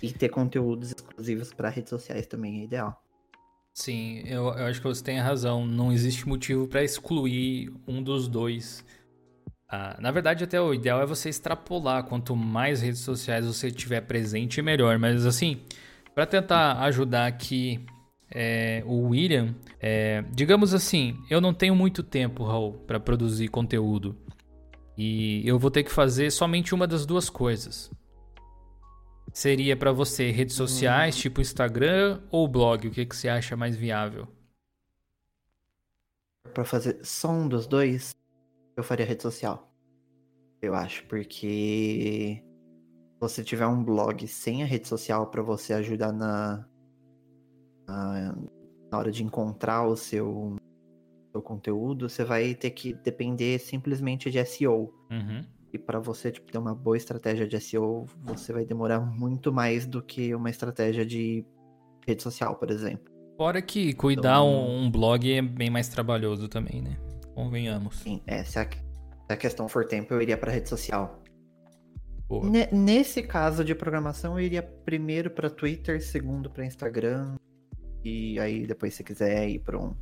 [0.00, 3.02] E ter conteúdos exclusivos para redes sociais também é ideal.
[3.72, 5.66] Sim, eu, eu acho que você tem razão.
[5.66, 8.84] Não existe motivo para excluir um dos dois.
[9.70, 12.02] Ah, na verdade, até o ideal é você extrapolar.
[12.04, 14.98] Quanto mais redes sociais você tiver presente, melhor.
[14.98, 15.60] Mas assim,
[16.12, 17.86] para tentar ajudar aqui
[18.28, 24.16] é, o William, é, digamos assim, eu não tenho muito tempo, Raul, para produzir conteúdo.
[24.98, 27.90] E eu vou ter que fazer somente uma das duas coisas.
[29.32, 31.20] Seria para você redes sociais, hum.
[31.20, 32.88] tipo Instagram ou blog?
[32.88, 34.26] O que, que você acha mais viável?
[36.52, 38.12] Para fazer só um dos dois,
[38.76, 39.70] eu faria rede social.
[40.62, 46.12] Eu acho, porque se você tiver um blog sem a rede social para você ajudar
[46.12, 46.66] na,
[47.86, 48.36] na,
[48.90, 50.56] na, hora de encontrar o seu,
[51.32, 54.92] seu conteúdo, você vai ter que depender simplesmente de SEO.
[55.10, 55.42] Uhum.
[55.72, 59.86] E para você tipo, ter uma boa estratégia de SEO, você vai demorar muito mais
[59.86, 61.44] do que uma estratégia de
[62.06, 63.10] rede social, por exemplo.
[63.36, 66.98] Fora que cuidar então, um, um blog é bem mais trabalhoso também, né?
[67.44, 67.96] Convenhamos.
[67.96, 71.22] Sim, é, se a, se a questão for tempo, eu iria para rede social.
[72.70, 77.34] Nesse caso de programação, eu iria primeiro para Twitter, segundo para Instagram.
[78.04, 79.94] E aí depois se quiser ir para um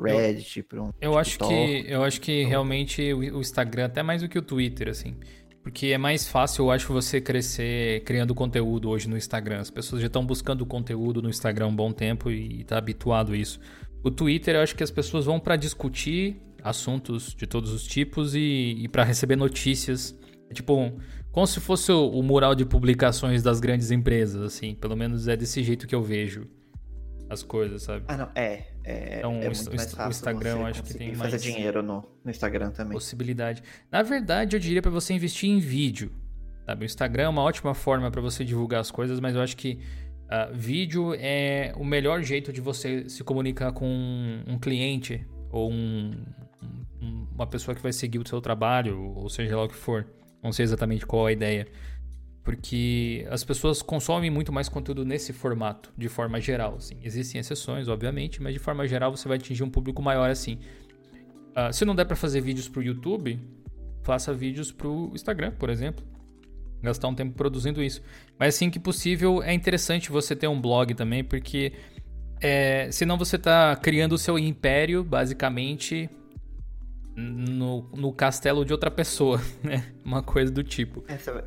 [0.00, 4.28] Reddit, para um Eu acho que eu acho que realmente o Instagram até mais do
[4.28, 5.16] que o Twitter assim.
[5.62, 9.60] Porque é mais fácil, eu acho, você crescer criando conteúdo hoje no Instagram.
[9.60, 13.32] As pessoas já estão buscando conteúdo no Instagram há um bom tempo e tá habituado
[13.32, 13.60] a isso.
[14.02, 18.34] O Twitter, eu acho que as pessoas vão para discutir assuntos de todos os tipos
[18.34, 20.16] e, e para receber notícias.
[20.50, 20.92] É tipo,
[21.30, 24.74] como se fosse o, o, mural de publicações das grandes empresas, assim.
[24.74, 26.46] Pelo menos é desse jeito que eu vejo
[27.28, 28.04] as coisas, sabe?
[28.08, 28.30] Ah, não.
[28.34, 28.64] É.
[28.84, 31.30] é então, é o, o Instagram, acho que tem mais.
[31.30, 32.92] fazer dinheiro no, no Instagram também.
[32.92, 33.62] Possibilidade.
[33.90, 36.10] Na verdade, eu diria para você investir em vídeo.
[36.64, 36.84] Sabe?
[36.84, 39.78] O Instagram é uma ótima forma para você divulgar as coisas, mas eu acho que
[40.24, 43.86] uh, vídeo é o melhor jeito de você se comunicar com
[44.46, 46.10] um cliente ou um,
[47.00, 50.06] uma pessoa que vai seguir o seu trabalho, ou seja lá o que for.
[50.42, 51.66] Não sei exatamente qual a ideia.
[52.42, 56.76] Porque as pessoas consomem muito mais conteúdo nesse formato, de forma geral.
[56.76, 56.96] Assim.
[57.02, 60.58] Existem exceções, obviamente, mas de forma geral você vai atingir um público maior assim.
[61.50, 63.38] Uh, se não der para fazer vídeos para o YouTube,
[64.02, 66.04] faça vídeos para o Instagram, por exemplo.
[66.82, 68.02] Gastar um tempo produzindo isso.
[68.38, 71.72] Mas assim que possível, é interessante você ter um blog também, porque
[72.40, 76.08] é, senão você está criando o seu império, basicamente,
[77.18, 79.84] no, no castelo de outra pessoa, né?
[80.04, 81.04] Uma coisa do tipo.
[81.08, 81.44] É, você vai,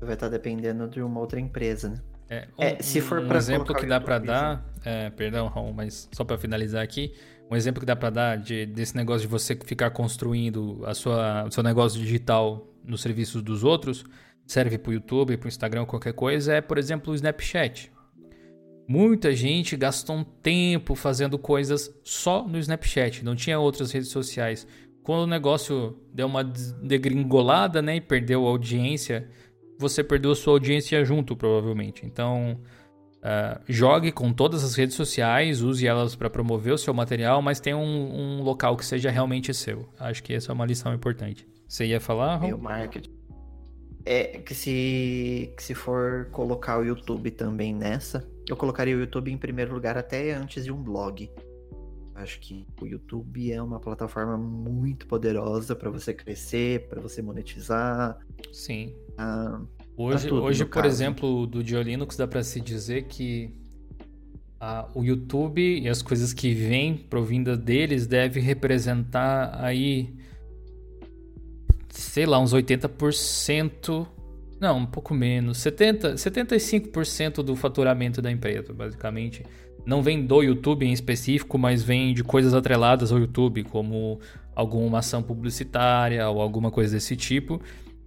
[0.00, 1.96] vai estar dependendo de uma outra empresa, né?
[2.30, 6.08] É, um, é, se for um exemplo que dá para dar, é, perdão, Raul, mas
[6.12, 7.14] só para finalizar aqui,
[7.50, 11.44] um exemplo que dá para dar de, desse negócio de você ficar construindo a sua,
[11.44, 14.06] o seu negócio digital nos serviços dos outros,
[14.46, 17.92] serve para o YouTube, para o Instagram, qualquer coisa, é, por exemplo, o Snapchat.
[18.92, 24.66] Muita gente gastou um tempo fazendo coisas só no Snapchat, não tinha outras redes sociais.
[25.02, 29.30] Quando o negócio deu uma degringolada, né, e perdeu a audiência,
[29.78, 32.04] você perdeu a sua audiência junto, provavelmente.
[32.04, 32.60] Então,
[33.20, 37.60] uh, jogue com todas as redes sociais, use elas para promover o seu material, mas
[37.60, 39.88] tenha um, um, local que seja realmente seu.
[39.98, 41.48] Acho que essa é uma lição importante.
[41.66, 42.42] Você ia falar?
[42.42, 43.10] Meu marketing.
[44.04, 49.32] É que se, que se for colocar o YouTube também nessa, eu colocaria o YouTube
[49.32, 51.30] em primeiro lugar até antes de um blog.
[52.14, 58.18] Acho que o YouTube é uma plataforma muito poderosa para você crescer, para você monetizar.
[58.52, 58.94] Sim.
[59.16, 59.60] Ah,
[59.96, 60.88] hoje, tudo, hoje por caso.
[60.88, 63.50] exemplo, do Diolinux dá para se dizer que
[64.60, 70.14] ah, o YouTube e as coisas que vêm provindas deles deve representar aí
[71.88, 74.06] sei lá, uns 80%
[74.62, 75.58] não, um pouco menos.
[75.58, 79.42] 70, 75% do faturamento da empresa, basicamente.
[79.84, 84.20] Não vem do YouTube em específico, mas vem de coisas atreladas ao YouTube, como
[84.54, 87.60] alguma ação publicitária ou alguma coisa desse tipo.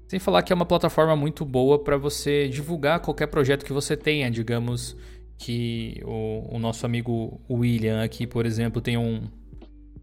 [0.07, 3.97] Sem falar que é uma plataforma muito boa para você divulgar qualquer projeto que você
[3.97, 4.31] tenha.
[4.31, 4.95] Digamos
[5.37, 9.23] que o, o nosso amigo William aqui, por exemplo, tem um,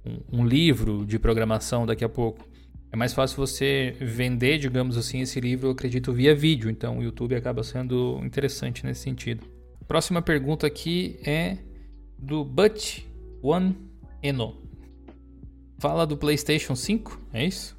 [0.05, 2.52] um, um livro de programação daqui a pouco
[2.92, 6.68] é mais fácil você vender, digamos assim, esse livro, eu acredito, via vídeo.
[6.68, 9.46] Então o YouTube acaba sendo interessante nesse sentido.
[9.88, 11.57] Próxima pergunta aqui é
[12.18, 13.00] do But
[13.42, 13.74] One
[14.22, 14.61] Eno.
[15.78, 17.74] Fala do PlayStation 5, é isso?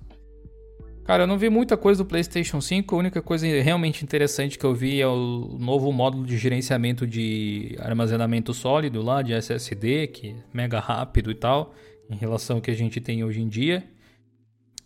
[1.06, 2.95] Cara, eu não vi muita coisa do PlayStation 5.
[2.95, 7.76] A única coisa realmente interessante que eu vi é o novo módulo de gerenciamento de
[7.80, 11.76] armazenamento sólido lá, de SSD, que é mega rápido e tal,
[12.10, 13.84] em relação ao que a gente tem hoje em dia.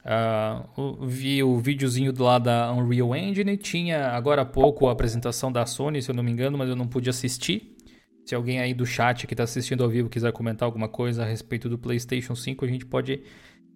[0.08, 3.58] Uh, vi o videozinho lá da Unreal Engine.
[3.58, 6.78] Tinha agora há pouco a apresentação da Sony, se eu não me engano, mas eu
[6.78, 7.76] não pude assistir.
[8.26, 11.26] Se alguém aí do chat que está assistindo ao vivo quiser comentar alguma coisa a
[11.26, 13.22] respeito do PlayStation 5, a gente pode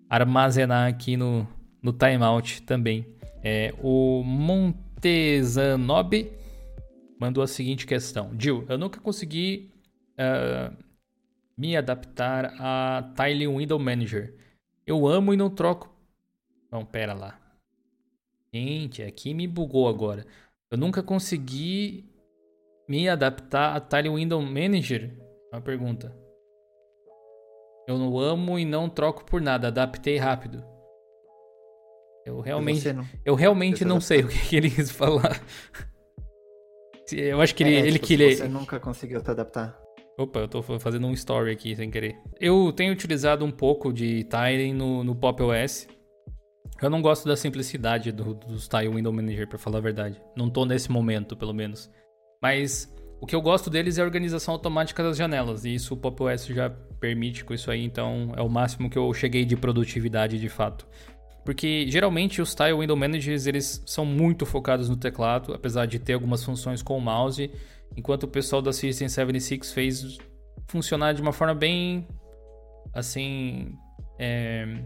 [0.09, 1.45] armazenar aqui no,
[1.81, 3.05] no timeout também.
[3.43, 6.31] É, o Montezanob
[7.19, 9.69] mandou a seguinte questão: Jill, eu nunca consegui
[10.13, 10.73] uh,
[11.57, 14.33] me adaptar a Tile Window Manager.
[14.87, 15.91] Eu amo e não troco
[16.71, 17.39] não, pera lá.
[18.53, 20.25] Gente, aqui me bugou agora.
[20.69, 22.09] Eu nunca consegui
[22.87, 25.11] me adaptar a Tile Window Manager?
[25.51, 26.15] Uma pergunta.
[27.87, 29.67] Eu não amo e não troco por nada.
[29.67, 30.63] Adaptei rápido.
[32.25, 33.05] Eu realmente, não.
[33.25, 35.41] eu realmente não sei o que ele quis falar.
[37.13, 38.37] Eu acho que ele, é, ele tipo, queria.
[38.37, 39.77] Você nunca conseguiu se adaptar.
[40.17, 42.17] Opa, eu tô fazendo um story aqui sem querer.
[42.39, 45.89] Eu tenho utilizado um pouco de Tiling no, no Pop OS.
[46.81, 50.19] Eu não gosto da simplicidade do, do Style Window Manager, para falar a verdade.
[50.35, 51.91] Não tô nesse momento, pelo menos.
[52.41, 52.91] Mas
[53.21, 55.63] o que eu gosto deles é a organização automática das janelas.
[55.63, 58.97] E isso o Pop OS já permite com isso aí, então é o máximo que
[58.97, 60.87] eu cheguei de produtividade de fato.
[61.45, 66.13] Porque geralmente os Style Window Managers eles são muito focados no teclado, apesar de ter
[66.13, 67.51] algumas funções com o mouse,
[67.95, 70.17] enquanto o pessoal da System 76 fez
[70.67, 72.07] funcionar de uma forma bem,
[72.93, 73.73] assim,
[74.19, 74.83] é,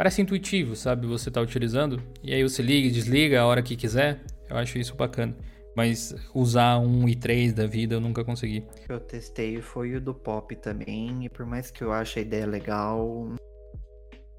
[0.00, 1.06] parece intuitivo, sabe?
[1.06, 4.18] Você tá utilizando e aí você liga e desliga a hora que quiser.
[4.48, 5.36] Eu acho isso bacana.
[5.76, 8.66] Mas usar um i3 da vida eu nunca consegui.
[8.88, 12.46] Eu testei foi o do Pop também, e por mais que eu ache a ideia
[12.46, 13.30] legal,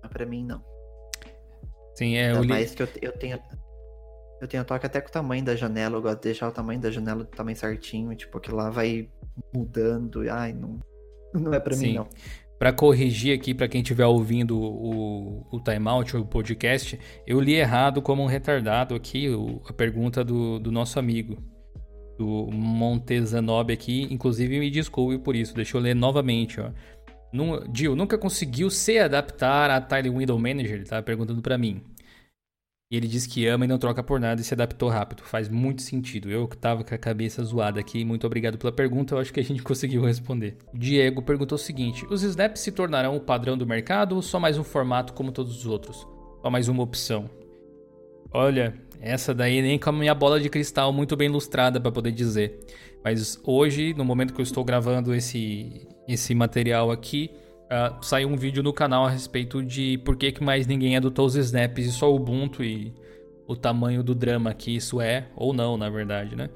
[0.09, 0.63] para mim não.
[1.93, 2.31] Sim, é.
[2.31, 3.39] Ainda mais que eu, eu tenho.
[4.41, 6.81] Eu tenho toque até com o tamanho da janela, eu gosto de deixar o tamanho
[6.81, 9.07] da janela do tamanho certinho, tipo, que lá vai
[9.53, 10.27] mudando.
[10.27, 10.79] Ai, não,
[11.35, 12.09] não é para mim, não.
[12.61, 17.55] Para corrigir aqui, para quem estiver ouvindo o, o timeout ou o podcast, eu li
[17.55, 21.41] errado como um retardado aqui o, a pergunta do, do nosso amigo,
[22.19, 24.07] do Montezanob aqui.
[24.11, 25.55] Inclusive, me desculpe por isso.
[25.55, 26.61] Deixa eu ler novamente.
[26.61, 26.69] Ó.
[27.73, 30.73] Jill, nunca conseguiu se adaptar a Tile Window Manager?
[30.75, 31.81] Ele tá perguntando para mim.
[32.91, 35.23] E ele diz que ama e não troca por nada e se adaptou rápido.
[35.23, 36.29] Faz muito sentido.
[36.29, 39.39] Eu que tava com a cabeça zoada aqui, muito obrigado pela pergunta, eu acho que
[39.39, 40.57] a gente conseguiu responder.
[40.73, 44.57] Diego perguntou o seguinte: os snaps se tornarão o padrão do mercado ou só mais
[44.57, 46.05] um formato como todos os outros?
[46.41, 47.29] Só mais uma opção?
[48.33, 52.11] Olha, essa daí nem com a minha bola de cristal muito bem ilustrada para poder
[52.11, 52.59] dizer.
[53.03, 57.31] Mas hoje, no momento que eu estou gravando esse, esse material aqui,
[57.71, 61.25] uh, saiu um vídeo no canal a respeito de por que, que mais ninguém adotou
[61.25, 62.93] os snaps e só o Ubuntu e
[63.47, 66.49] o tamanho do drama que isso é, ou não, na verdade, né?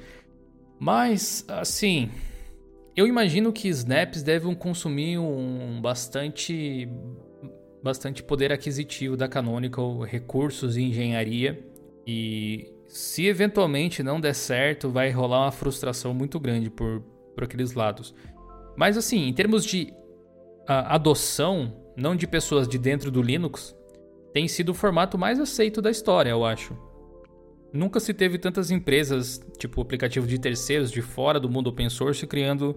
[0.79, 2.09] Mas, assim,
[2.95, 6.87] eu imagino que snaps devem consumir um bastante,
[7.81, 11.65] bastante poder aquisitivo da Canonical, recursos e engenharia.
[12.05, 17.01] E se eventualmente não der certo, vai rolar uma frustração muito grande por,
[17.33, 18.13] por aqueles lados.
[18.77, 19.93] Mas assim, em termos de
[20.67, 23.75] a adoção, não de pessoas de dentro do Linux,
[24.33, 26.77] tem sido o formato mais aceito da história, eu acho.
[27.71, 32.25] Nunca se teve tantas empresas, tipo aplicativo de terceiros de fora do mundo open source,
[32.25, 32.75] criando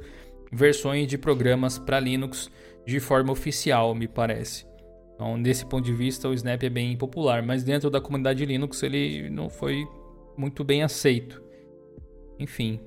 [0.52, 2.50] versões de programas para Linux
[2.86, 4.66] de forma oficial, me parece.
[5.14, 8.82] Então, nesse ponto de vista, o Snap é bem popular, mas dentro da comunidade Linux
[8.82, 9.86] ele não foi
[10.36, 11.42] muito bem aceito.
[12.38, 12.80] Enfim,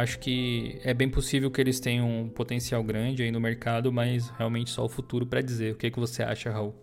[0.00, 4.30] Acho que é bem possível que eles tenham um potencial grande aí no mercado, mas
[4.30, 5.74] realmente só o futuro para dizer.
[5.74, 6.74] O que, é que você acha, Raul?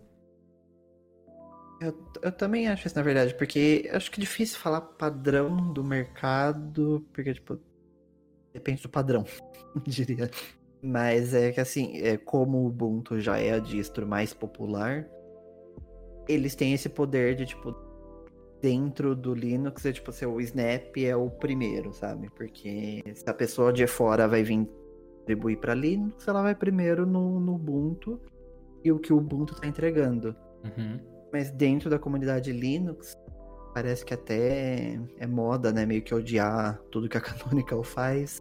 [1.80, 5.82] Eu, eu também acho isso, na verdade, porque acho que é difícil falar padrão do
[5.82, 7.58] mercado, porque, tipo,
[8.54, 9.24] depende do padrão,
[9.84, 10.30] diria.
[10.80, 15.04] Mas é que, assim, é, como o Ubuntu já é a distro mais popular,
[16.28, 17.74] eles têm esse poder de, tipo,
[18.60, 22.28] dentro do Linux é tipo assim, o Snap é o primeiro, sabe?
[22.30, 24.68] Porque se a pessoa de fora vai vir
[25.28, 28.20] contribuir para Linux, ela vai primeiro no, no, Ubuntu
[28.82, 30.34] e o que o Ubuntu está entregando.
[30.64, 30.98] Uhum.
[31.32, 33.12] Mas dentro da comunidade Linux,
[33.74, 35.84] parece que até é moda, né?
[35.84, 38.38] Meio que odiar tudo que a Canonical faz.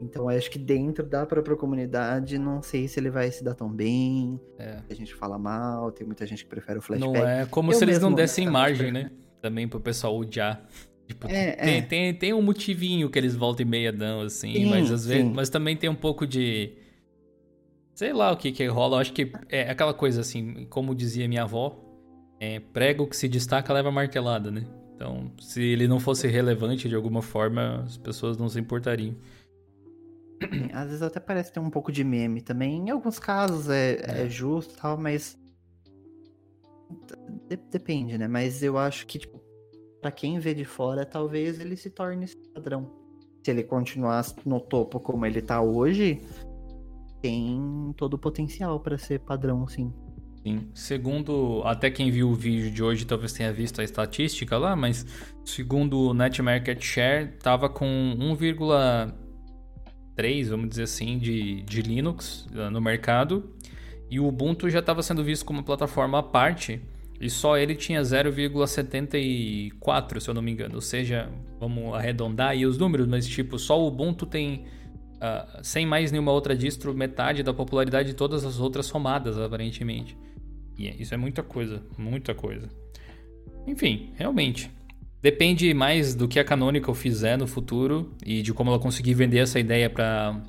[0.00, 3.70] Então acho que dentro da própria comunidade, não sei se ele vai se dar tão
[3.70, 4.40] bem.
[4.58, 4.82] É.
[4.88, 7.12] A gente fala mal, tem muita gente que prefere o Flashpack.
[7.12, 9.10] Não é como Eu se eles não dessem margem, né?
[9.44, 10.66] Também pro pessoal odiar.
[11.06, 11.82] Tipo, é, tem, é.
[11.82, 15.30] Tem, tem um motivinho que eles voltam e meia dão, assim, sim, mas às vezes.
[15.30, 16.72] Mas também tem um pouco de.
[17.94, 18.96] Sei lá o que que rola.
[18.96, 21.78] Eu acho que é aquela coisa assim, como dizia minha avó,
[22.40, 24.64] é, prego que se destaca leva martelada, né?
[24.96, 29.14] Então, se ele não fosse relevante de alguma forma, as pessoas não se importariam.
[30.72, 32.88] Às vezes até parece ter um pouco de meme também.
[32.88, 34.22] Em alguns casos é, é.
[34.22, 35.36] é justo e tal, mas
[37.70, 38.26] Depende, né?
[38.28, 39.40] Mas eu acho que, tipo,
[40.00, 42.90] pra quem vê de fora, talvez ele se torne esse padrão.
[43.42, 46.20] Se ele continuar no topo como ele tá hoje,
[47.20, 49.92] tem todo o potencial para ser padrão, sim.
[50.42, 50.68] Sim.
[50.74, 55.06] Segundo, até quem viu o vídeo de hoje talvez tenha visto a estatística lá, mas
[55.42, 62.70] segundo o Net Market Share, tava com 1,3, vamos dizer assim, de, de Linux ah,
[62.70, 63.54] no mercado.
[64.10, 66.82] E o Ubuntu já estava sendo visto como uma plataforma à parte
[67.26, 70.74] e só ele tinha 0,74, se eu não me engano.
[70.74, 74.66] Ou seja, vamos arredondar aí os números, mas tipo, só o Ubuntu tem,
[75.16, 80.16] uh, sem mais nenhuma outra distro, metade da popularidade de todas as outras somadas, aparentemente.
[80.78, 82.68] E isso é muita coisa, muita coisa.
[83.66, 84.70] Enfim, realmente.
[85.22, 89.38] Depende mais do que a Canonical fizer no futuro e de como ela conseguir vender
[89.38, 90.42] essa ideia para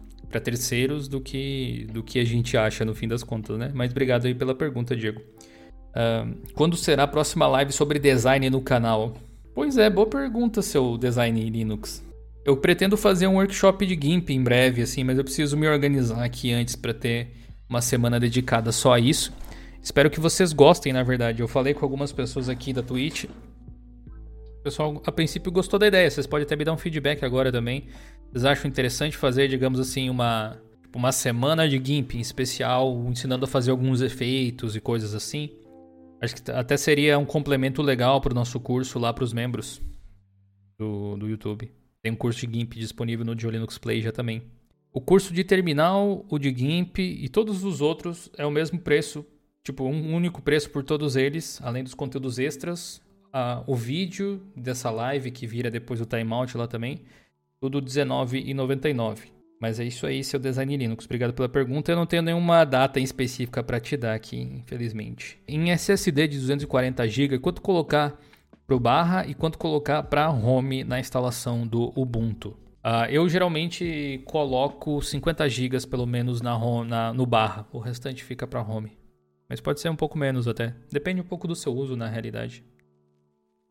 [0.43, 3.71] terceiros do que do que a gente acha no fim das contas, né?
[3.73, 5.21] Mas obrigado aí pela pergunta, Diego.
[5.95, 9.13] Uh, quando será a próxima live sobre design no canal?
[9.53, 12.03] Pois é, boa pergunta, seu design Linux.
[12.43, 16.21] Eu pretendo fazer um workshop de GIMP em breve, assim, mas eu preciso me organizar
[16.21, 17.31] aqui antes para ter
[17.69, 19.33] uma semana dedicada só a isso.
[19.81, 21.41] Espero que vocês gostem, na verdade.
[21.41, 23.23] Eu falei com algumas pessoas aqui da Twitch.
[23.23, 26.09] O pessoal, a princípio, gostou da ideia.
[26.11, 27.87] Vocês podem até me dar um feedback agora também.
[28.31, 30.57] Vocês acham interessante fazer, digamos assim, uma
[30.93, 35.49] uma semana de GIMP em especial, ensinando a fazer alguns efeitos e coisas assim.
[36.21, 39.81] Acho que até seria um complemento legal para o nosso curso lá para os membros
[40.77, 41.71] do, do YouTube.
[42.01, 44.43] Tem um curso de GIMP disponível no Linux Play já também.
[44.93, 49.25] O curso de terminal, o de GIMP e todos os outros é o mesmo preço,
[49.63, 53.01] tipo um único preço por todos eles, além dos conteúdos extras,
[53.67, 57.01] o vídeo dessa live que vira depois o timeout lá também,
[57.59, 59.34] tudo R$19,99.
[59.59, 61.05] Mas é isso aí, seu Design Linux.
[61.05, 61.91] Obrigado pela pergunta.
[61.91, 65.39] Eu não tenho nenhuma data específica para te dar aqui, infelizmente.
[65.47, 68.19] Em SSD de 240 GB, quanto colocar
[68.67, 72.57] para o barra e quanto colocar para home na instalação do Ubuntu?
[72.85, 77.65] Uh, eu geralmente coloco 50 GB pelo menos na, home, na, no barra.
[77.71, 78.95] O restante fica para home.
[79.49, 80.75] Mas pode ser um pouco menos até.
[80.91, 82.63] Depende um pouco do seu uso na realidade.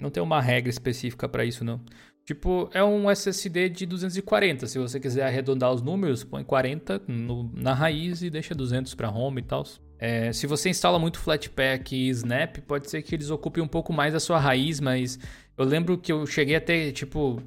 [0.01, 1.81] Não tem uma regra específica para isso, não.
[2.25, 4.67] Tipo, é um SSD de 240.
[4.67, 9.11] Se você quiser arredondar os números, põe 40 no, na raiz e deixa 200 para
[9.11, 9.65] home e tal.
[9.99, 13.93] É, se você instala muito Flatpak e Snap, pode ser que eles ocupem um pouco
[13.93, 15.19] mais a sua raiz, mas
[15.57, 17.43] eu lembro que eu cheguei a ter, tipo,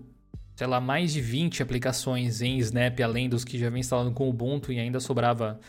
[0.55, 4.29] sei lá, mais de 20 aplicações em Snap, além dos que já vem instalando com
[4.29, 5.59] Ubuntu, e ainda sobrava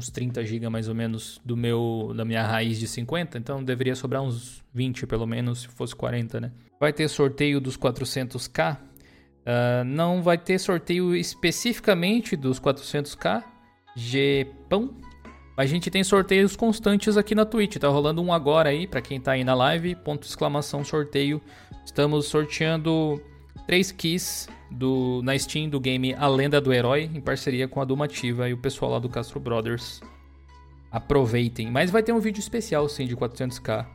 [0.00, 3.94] uns 30 GB mais ou menos do meu da minha raiz de 50, então deveria
[3.94, 6.52] sobrar uns 20 pelo menos, se fosse 40, né?
[6.80, 8.76] Vai ter sorteio dos 400k?
[8.76, 8.78] Uh,
[9.46, 13.44] ah, não vai ter sorteio especificamente dos 400k,
[13.94, 14.96] Gpão.
[15.56, 17.76] A gente tem sorteios constantes aqui na Twitch.
[17.76, 21.40] Tá rolando um agora aí, para quem tá aí na live, ponto exclamação sorteio.
[21.84, 23.20] Estamos sorteando
[23.66, 27.84] 3 keys do, na Steam do game A Lenda do Herói, em parceria com a
[27.84, 30.00] Dumativa e o pessoal lá do Castro Brothers.
[30.90, 31.70] Aproveitem.
[31.70, 33.86] Mas vai ter um vídeo especial, sim, de 400k.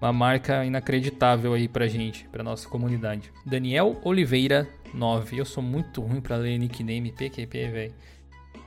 [0.00, 3.32] Uma marca inacreditável aí pra gente, pra nossa comunidade.
[3.44, 5.38] Daniel Oliveira 9.
[5.38, 7.94] Eu sou muito ruim pra ler nickname PQP, velho.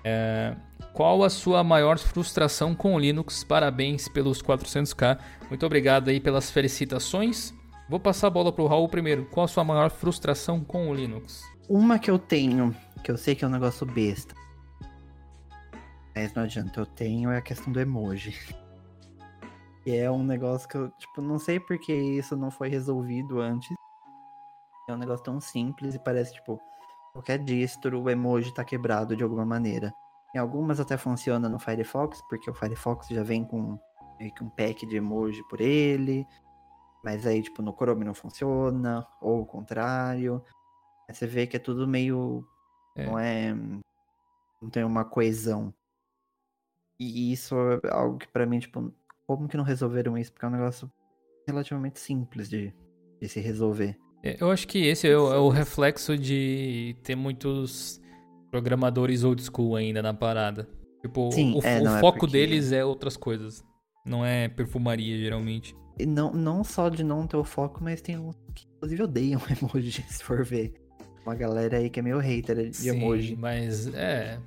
[0.04, 0.56] É...
[0.94, 3.46] Qual a sua maior frustração com o Linux?
[3.46, 5.18] Parabéns pelos 400k.
[5.48, 7.54] Muito obrigado aí pelas felicitações.
[7.92, 9.26] Vou passar a bola pro Raul primeiro.
[9.26, 11.44] Qual a sua maior frustração com o Linux?
[11.68, 12.74] Uma que eu tenho,
[13.04, 14.34] que eu sei que é um negócio besta.
[16.16, 18.34] Mas não adianta, eu tenho é a questão do emoji.
[19.84, 23.76] Que é um negócio que eu, tipo, não sei porque isso não foi resolvido antes.
[24.88, 26.62] É um negócio tão simples e parece, tipo,
[27.12, 29.94] qualquer distro, o emoji tá quebrado de alguma maneira.
[30.34, 33.78] Em algumas até funciona no Firefox, porque o Firefox já vem com
[34.18, 36.26] meio que um pack de emoji por ele.
[37.04, 40.44] Mas aí, tipo, no Chrome não funciona, ou o contrário.
[41.10, 42.46] Aí você vê que é tudo meio.
[42.96, 43.06] É.
[43.06, 43.54] Não é.
[44.62, 45.74] Não tem uma coesão.
[47.00, 48.94] E isso é algo que para mim, tipo,
[49.26, 50.32] como que não resolveram isso?
[50.32, 50.92] Porque é um negócio
[51.48, 52.74] relativamente simples de,
[53.20, 53.98] de se resolver.
[54.24, 58.00] É, eu acho que esse é o, é o, reflexo de ter muitos
[58.52, 60.70] programadores old school ainda na parada.
[61.02, 62.34] Tipo, Sim, o, é, o foco porque...
[62.34, 63.66] deles é outras coisas.
[64.06, 65.76] Não é perfumaria, geralmente.
[66.00, 69.42] E não, não só de não ter o foco, mas tem uns que inclusive odeiam
[69.62, 70.74] emoji, se for ver.
[71.26, 73.36] Uma galera aí que é meio hater de Sim, emoji.
[73.36, 74.40] Mas é.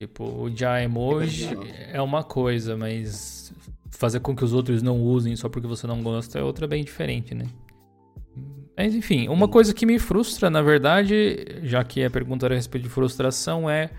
[0.00, 1.48] Tipo, odiar emoji
[1.92, 3.52] é uma coisa, mas
[3.90, 6.84] fazer com que os outros não usem só porque você não gosta é outra bem
[6.84, 7.46] diferente, né?
[8.76, 12.56] Mas enfim, uma coisa que me frustra, na verdade, já que a pergunta era a
[12.56, 13.90] respeito de frustração, é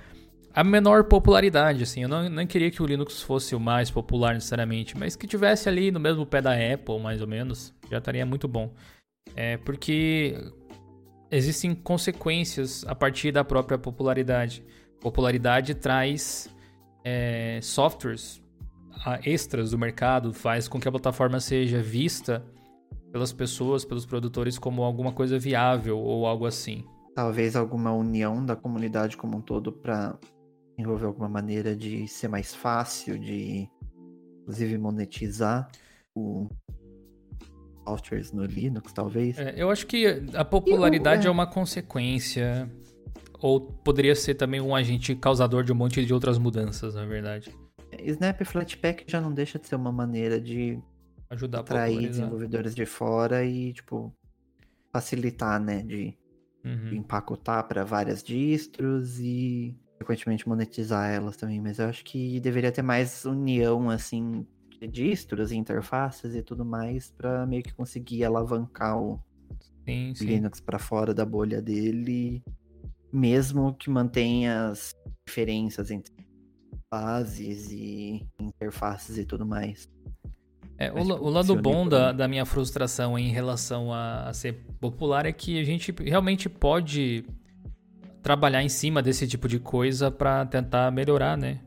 [0.57, 2.01] a menor popularidade, assim.
[2.01, 5.69] Eu não, não queria que o Linux fosse o mais popular necessariamente, mas que tivesse
[5.69, 8.73] ali no mesmo pé da Apple, mais ou menos, já estaria muito bom.
[9.35, 10.35] É porque
[11.29, 14.65] existem consequências a partir da própria popularidade.
[14.99, 16.49] Popularidade traz
[17.03, 18.41] é, softwares
[19.23, 22.43] extras do mercado, faz com que a plataforma seja vista
[23.11, 26.83] pelas pessoas, pelos produtores como alguma coisa viável ou algo assim.
[27.13, 30.17] Talvez alguma união da comunidade como um todo para
[30.77, 33.67] desenvolver alguma maneira de ser mais fácil, de
[34.41, 35.67] inclusive monetizar
[36.15, 36.47] o
[37.83, 39.37] softwares no Linux, talvez.
[39.37, 41.31] É, eu acho que a popularidade eu, é...
[41.31, 42.69] é uma consequência,
[43.39, 47.51] ou poderia ser também um agente causador de um monte de outras mudanças, na verdade.
[47.99, 50.79] Snap Flatpak já não deixa de ser uma maneira de
[51.29, 54.13] ajudar atrair desenvolvedores de fora e, tipo,
[54.91, 56.13] facilitar, né, de,
[56.63, 56.89] uhum.
[56.89, 62.71] de empacotar para várias distros e frequentemente monetizar elas também, mas eu acho que deveria
[62.71, 64.45] ter mais união, assim,
[64.79, 69.19] de distros, interfaces e tudo mais, para meio que conseguir alavancar o
[69.85, 70.25] sim, sim.
[70.25, 72.43] Linux para fora da bolha dele,
[73.11, 74.95] mesmo que mantenha as
[75.27, 76.13] diferenças entre
[76.91, 79.89] bases e interfaces e tudo mais.
[80.77, 85.25] É, o, o, lado bom da, da, minha frustração em relação a, a ser popular
[85.25, 87.25] é que a gente realmente pode
[88.21, 91.59] trabalhar em cima desse tipo de coisa para tentar melhorar, né?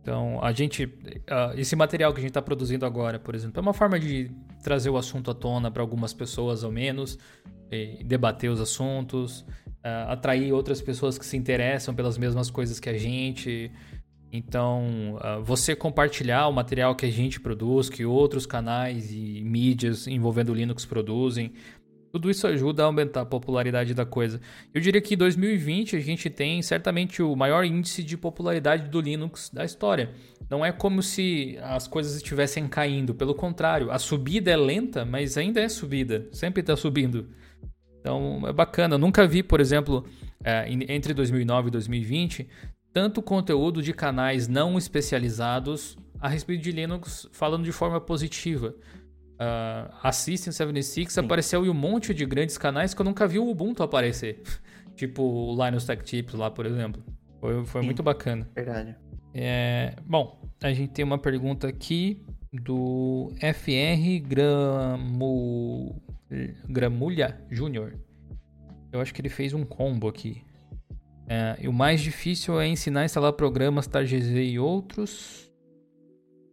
[0.00, 0.84] Então, a gente.
[0.84, 4.30] Uh, esse material que a gente está produzindo agora, por exemplo, é uma forma de
[4.62, 7.18] trazer o assunto à tona para algumas pessoas, ao menos,
[8.04, 9.40] debater os assuntos,
[9.84, 13.70] uh, atrair outras pessoas que se interessam pelas mesmas coisas que a gente.
[14.32, 20.06] Então, uh, você compartilhar o material que a gente produz, que outros canais e mídias
[20.06, 21.52] envolvendo Linux produzem,
[22.14, 24.40] tudo isso ajuda a aumentar a popularidade da coisa.
[24.72, 29.00] Eu diria que em 2020 a gente tem certamente o maior índice de popularidade do
[29.00, 30.12] Linux da história.
[30.48, 35.36] Não é como se as coisas estivessem caindo, pelo contrário, a subida é lenta, mas
[35.36, 37.30] ainda é subida, sempre está subindo.
[37.98, 38.94] Então é bacana.
[38.94, 40.06] Eu nunca vi, por exemplo,
[40.44, 42.48] é, entre 2009 e 2020,
[42.92, 48.72] tanto conteúdo de canais não especializados a respeito de Linux falando de forma positiva
[49.34, 51.20] uh, a System 76 Sim.
[51.20, 54.42] apareceu em um monte de grandes canais que eu nunca vi o Ubuntu aparecer.
[54.96, 57.02] tipo o Linus Tech Tips lá, por exemplo.
[57.40, 58.48] Foi, foi muito bacana.
[58.54, 58.96] Verdade.
[59.34, 66.00] É, bom, a gente tem uma pergunta aqui do FR Gramu,
[66.68, 67.98] Gramulha Júnior.
[68.92, 70.42] Eu acho que ele fez um combo aqui.
[71.26, 75.50] É, e o mais difícil é ensinar a instalar programas TarGZ e outros.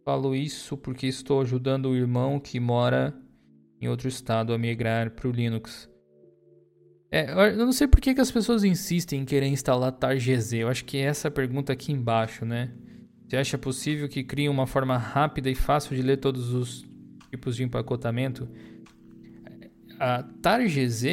[0.04, 3.14] Falo isso porque estou ajudando o irmão que mora
[3.80, 5.88] em outro estado a migrar para o Linux.
[7.10, 10.54] É, eu não sei por que, que as pessoas insistem em querer instalar TarGZ.
[10.54, 12.72] Eu acho que é essa pergunta aqui embaixo, né?
[13.28, 16.84] Você acha possível que crie uma forma rápida e fácil de ler todos os
[17.30, 18.48] tipos de empacotamento?
[20.00, 21.04] A TarGZ,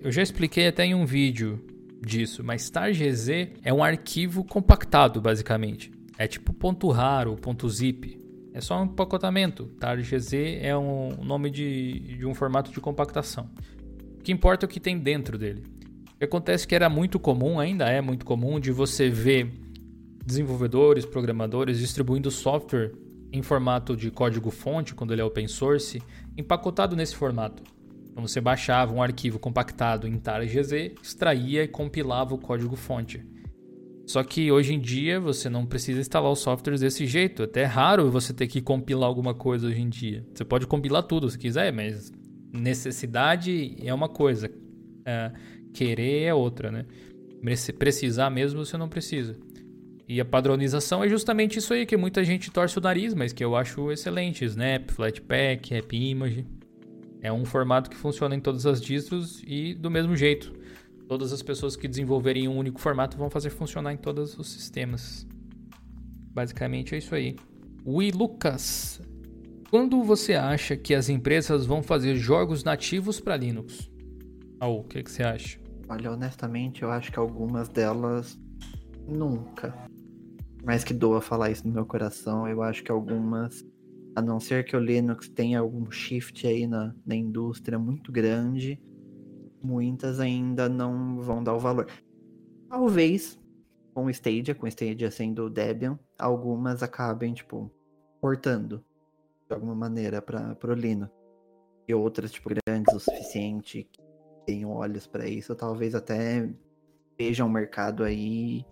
[0.00, 1.64] eu já expliquei até em um vídeo
[2.00, 3.28] disso, mas TarGZ
[3.62, 5.90] é um arquivo compactado, basicamente.
[6.18, 8.19] É tipo ponto raro, ponto zip.
[8.52, 9.66] É só um empacotamento.
[9.78, 13.48] TarGZ é um nome de, de um formato de compactação.
[14.18, 15.62] O que importa é o que tem dentro dele.
[16.14, 19.52] O que acontece é que era muito comum, ainda é muito comum, de você ver
[20.24, 22.92] desenvolvedores, programadores distribuindo software
[23.32, 26.02] em formato de código-fonte, quando ele é open source,
[26.36, 27.62] empacotado nesse formato.
[28.10, 30.72] Então você baixava um arquivo compactado em TarGZ,
[31.02, 33.24] extraía e compilava o código-fonte.
[34.10, 37.44] Só que hoje em dia você não precisa instalar os softwares desse jeito.
[37.44, 40.26] Até é raro você ter que compilar alguma coisa hoje em dia.
[40.34, 42.12] Você pode compilar tudo se quiser, mas
[42.52, 44.50] necessidade é uma coisa,
[45.04, 45.30] é,
[45.72, 46.86] querer é outra, né?
[47.78, 49.38] Precisar mesmo você não precisa.
[50.08, 53.44] E a padronização é justamente isso aí que muita gente torce o nariz, mas que
[53.44, 54.44] eu acho excelente.
[54.44, 56.44] Snap, Flatpak, AppImage.
[57.22, 60.52] É um formato que funciona em todas as distros e do mesmo jeito.
[61.10, 65.26] Todas as pessoas que desenvolverem um único formato vão fazer funcionar em todos os sistemas.
[66.32, 67.34] Basicamente é isso aí.
[67.84, 69.02] Ui Lucas,
[69.70, 73.90] quando você acha que as empresas vão fazer jogos nativos para Linux?
[74.62, 75.58] Ou o que, que você acha?
[75.88, 78.38] Olha, honestamente, eu acho que algumas delas
[79.04, 79.76] nunca.
[80.64, 83.64] Mais que doa falar isso no meu coração, eu acho que algumas,
[84.14, 88.80] a não ser que o Linux tenha algum shift aí na, na indústria muito grande,
[89.62, 91.86] muitas ainda não vão dar o valor.
[92.68, 93.40] Talvez
[93.94, 97.70] com Stadia, com Stadia sendo Debian, algumas acabem, tipo,
[98.20, 98.84] portando
[99.48, 101.12] de alguma maneira para o Linux.
[101.88, 104.00] E outras, tipo, grandes o suficiente, que
[104.46, 106.48] tenham olhos para isso, talvez até
[107.18, 108.64] vejam o mercado aí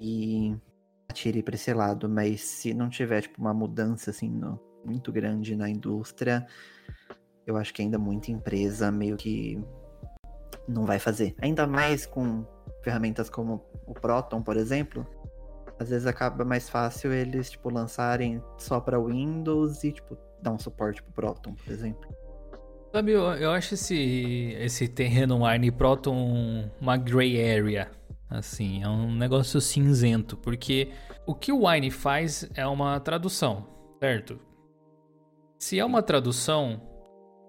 [0.00, 0.56] e
[1.08, 2.08] atire para esse lado.
[2.08, 6.46] Mas se não tiver, tipo, uma mudança, assim, no, muito grande na indústria,
[7.46, 9.62] eu acho que ainda muita empresa meio que
[10.66, 11.34] não vai fazer.
[11.40, 12.44] Ainda mais com
[12.82, 15.06] ferramentas como o Proton, por exemplo.
[15.78, 20.58] Às vezes acaba mais fácil eles, tipo, lançarem só para Windows e, tipo, dar um
[20.58, 22.10] suporte pro Proton, por exemplo.
[22.92, 27.90] Sabe, eu, eu acho esse, esse terreno Wine Proton uma gray area.
[28.28, 30.36] Assim, é um negócio cinzento.
[30.36, 30.90] Porque
[31.26, 33.68] o que o Wine faz é uma tradução,
[34.00, 34.40] certo?
[35.58, 36.95] Se é uma tradução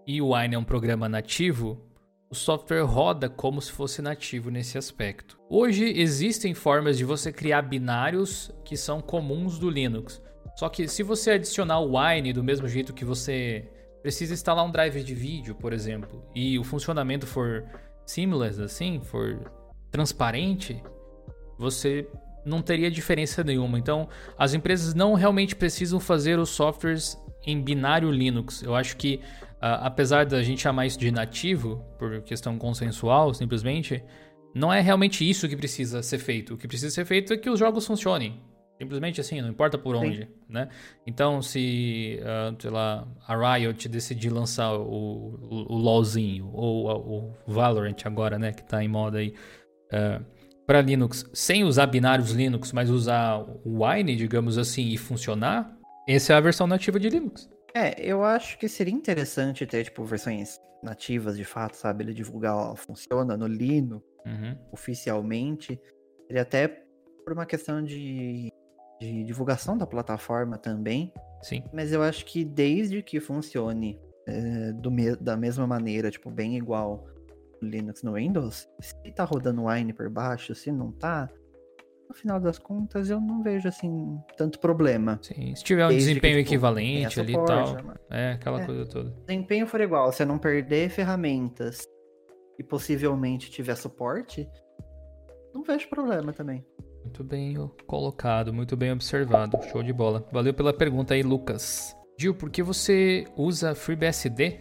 [0.09, 1.77] Wine é um programa nativo,
[2.29, 5.37] o software roda como se fosse nativo nesse aspecto.
[5.49, 10.21] Hoje existem formas de você criar binários que são comuns do Linux.
[10.55, 13.69] Só que se você adicionar o Wine do mesmo jeito que você
[14.01, 17.65] precisa instalar um driver de vídeo, por exemplo, e o funcionamento for
[18.05, 19.51] seamless assim, for
[19.91, 20.81] transparente,
[21.59, 22.07] você
[22.45, 23.77] não teria diferença nenhuma.
[23.77, 28.63] Então, as empresas não realmente precisam fazer os softwares em binário Linux.
[28.63, 29.21] Eu acho que
[29.59, 34.03] apesar da gente chamar isso de nativo, por questão consensual, simplesmente,
[34.53, 36.53] não é realmente isso que precisa ser feito.
[36.53, 38.41] O que precisa ser feito é que os jogos funcionem.
[38.79, 40.27] Simplesmente assim, não importa por onde, Sim.
[40.47, 40.69] né?
[41.05, 47.33] Então, se, uh, sei lá, a Riot decidir lançar o, o, o LoLzinho, ou o
[47.51, 49.33] Valorant agora, né, que tá em moda aí,
[49.91, 50.23] uh,
[50.67, 55.75] para Linux sem usar binários Linux, mas usar o Wine, digamos assim, e funcionar,
[56.07, 57.49] essa é a versão nativa de Linux.
[57.77, 62.03] É, eu acho que seria interessante ter, tipo, versões nativas de fato, sabe?
[62.03, 64.57] Ele divulgar, ó, funciona no Linux uhum.
[64.71, 65.79] oficialmente.
[66.25, 66.67] Seria até
[67.23, 68.51] por uma questão de,
[68.99, 71.13] de divulgação da plataforma também.
[71.43, 71.63] Sim.
[71.71, 76.57] Mas eu acho que desde que funcione é, do me da mesma maneira, tipo, bem
[76.57, 77.05] igual
[77.61, 81.29] Linux no Windows, se tá rodando Wine por baixo, se não tá,
[82.07, 85.19] no final das contas eu não vejo assim tanto problema.
[85.21, 87.77] Sim, se tiver um Desde desempenho que, tipo, equivalente ali e tal.
[88.09, 89.09] É, aquela é, coisa toda.
[89.09, 91.85] Se desempenho for igual, se não perder ferramentas
[92.57, 94.49] e possivelmente tiver suporte,
[95.53, 96.65] não vejo problema também.
[97.03, 97.55] Muito bem
[97.85, 99.57] colocado, muito bem observado.
[99.71, 100.25] Show de bola.
[100.31, 101.95] Valeu pela pergunta aí, Lucas.
[102.19, 104.59] Gil, por que você usa FreeBSD?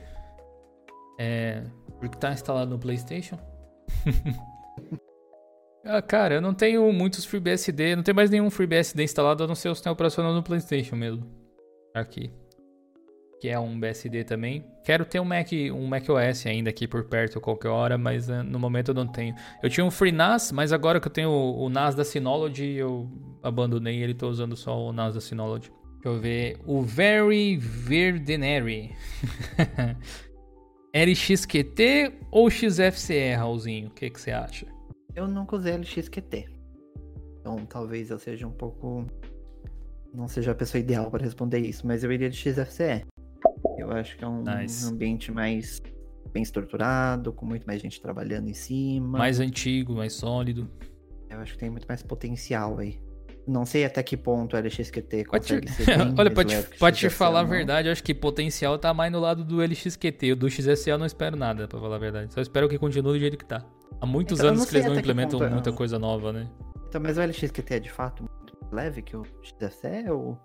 [1.18, 1.64] É,
[1.99, 3.38] porque tá instalado no PlayStation?
[5.87, 9.55] ah, cara, eu não tenho muitos FreeBSD, não tem mais nenhum FreeBSD instalado, a não
[9.55, 11.24] ser o sistema operacional no PlayStation mesmo.
[11.95, 12.30] Aqui.
[13.41, 14.64] Que é um BSD também.
[14.84, 18.43] Quero ter um Mac, um Mac OS ainda aqui por perto qualquer hora, mas uh,
[18.43, 19.34] no momento eu não tenho.
[19.62, 23.11] Eu tinha um FreeNAS, mas agora que eu tenho o, NAS da Synology, eu
[23.43, 25.70] abandonei ele, tô usando só o NAS da Synology.
[25.95, 26.59] Deixa eu ver.
[26.66, 28.95] O Very Verdenary.
[30.95, 33.89] LXQT ou XFCE, Raulzinho?
[33.89, 34.75] O que você acha?
[35.16, 36.46] Eu nunca usei LXQT.
[37.40, 39.06] Então talvez eu seja um pouco.
[40.14, 43.04] Não seja a pessoa ideal para responder isso, mas eu iria de XFCE.
[43.78, 44.86] Eu acho que é um nice.
[44.86, 45.80] ambiente mais
[46.32, 49.18] bem estruturado, com muito mais gente trabalhando em cima.
[49.18, 50.70] Mais antigo, mais sólido.
[51.30, 53.00] Eu acho que tem muito mais potencial aí.
[53.46, 57.44] Não sei até que ponto o LXQT consegue ser bem Olha, pra te, falar a
[57.44, 60.32] verdade, eu acho que potencial tá mais no lado do LXQT.
[60.32, 62.34] O do XSL eu não espero nada, pra falar a verdade.
[62.34, 63.64] Só espero que continue do jeito que tá.
[64.01, 65.76] Há muitos então, anos que eles não implementam ponto, muita não.
[65.76, 66.49] coisa nova, né?
[66.89, 70.39] Então, mas o LXQT é de fato muito leve que o XSE ou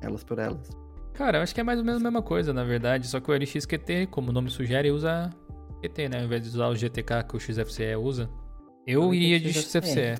[0.00, 0.70] elas por elas?
[1.14, 3.06] Cara, eu acho que é mais ou menos a mesma coisa, na verdade.
[3.06, 5.30] Só que o LXQT, como o nome sugere, usa
[5.82, 6.18] QT, né?
[6.18, 8.30] Ao invés de usar o GTK que o XFCE usa.
[8.86, 10.16] Eu iria de XFCE.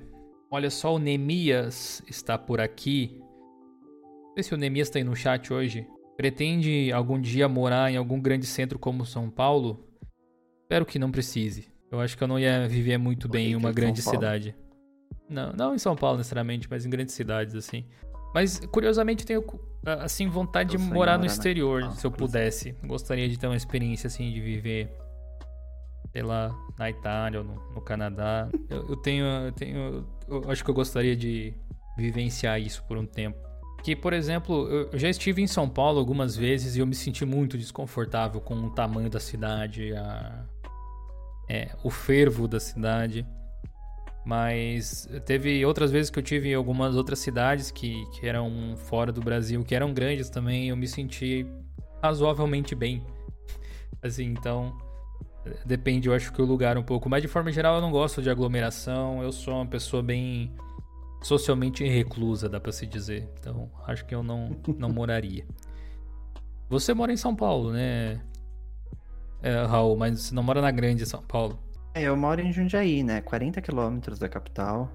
[0.49, 3.19] Olha só, o Nemias está por aqui.
[4.27, 5.87] Não sei se o Nemias está aí no chat hoje.
[6.15, 9.83] Pretende algum dia morar em algum grande centro como São Paulo?
[10.61, 11.72] Espero que não precise.
[11.93, 14.55] Eu acho que eu não ia viver muito bem em uma grande cidade.
[15.29, 17.85] Não, não em São Paulo necessariamente, mas em grandes cidades assim.
[18.33, 19.43] Mas curiosamente tenho
[19.85, 22.75] assim vontade de morar no exterior, se eu pudesse.
[22.83, 24.89] Gostaria de ter uma experiência assim de viver
[26.11, 28.49] sei lá, na Itália ou no, no Canadá.
[28.69, 31.53] Eu, eu, tenho, eu tenho, eu acho que eu gostaria de
[31.95, 33.37] vivenciar isso por um tempo.
[33.83, 37.23] Que, por exemplo, eu já estive em São Paulo algumas vezes e eu me senti
[37.23, 40.45] muito desconfortável com o tamanho da cidade, a,
[41.53, 43.25] é, o fervo da cidade.
[44.25, 49.11] Mas teve outras vezes que eu tive em algumas outras cidades que, que eram fora
[49.11, 51.45] do Brasil, que eram grandes também, eu me senti
[52.01, 53.05] razoavelmente bem.
[54.01, 54.73] Assim, então
[55.65, 57.09] Depende, eu acho que o lugar um pouco.
[57.09, 59.21] Mas de forma geral, eu não gosto de aglomeração.
[59.21, 60.51] Eu sou uma pessoa bem
[61.21, 63.27] socialmente reclusa, dá para se dizer.
[63.39, 65.45] Então, acho que eu não, não moraria.
[66.69, 68.21] Você mora em São Paulo, né,
[69.43, 69.97] é, Raul?
[69.97, 71.59] Mas você não mora na grande São Paulo.
[71.93, 73.21] É, eu moro em Jundiaí, né?
[73.21, 74.89] 40 quilômetros da capital.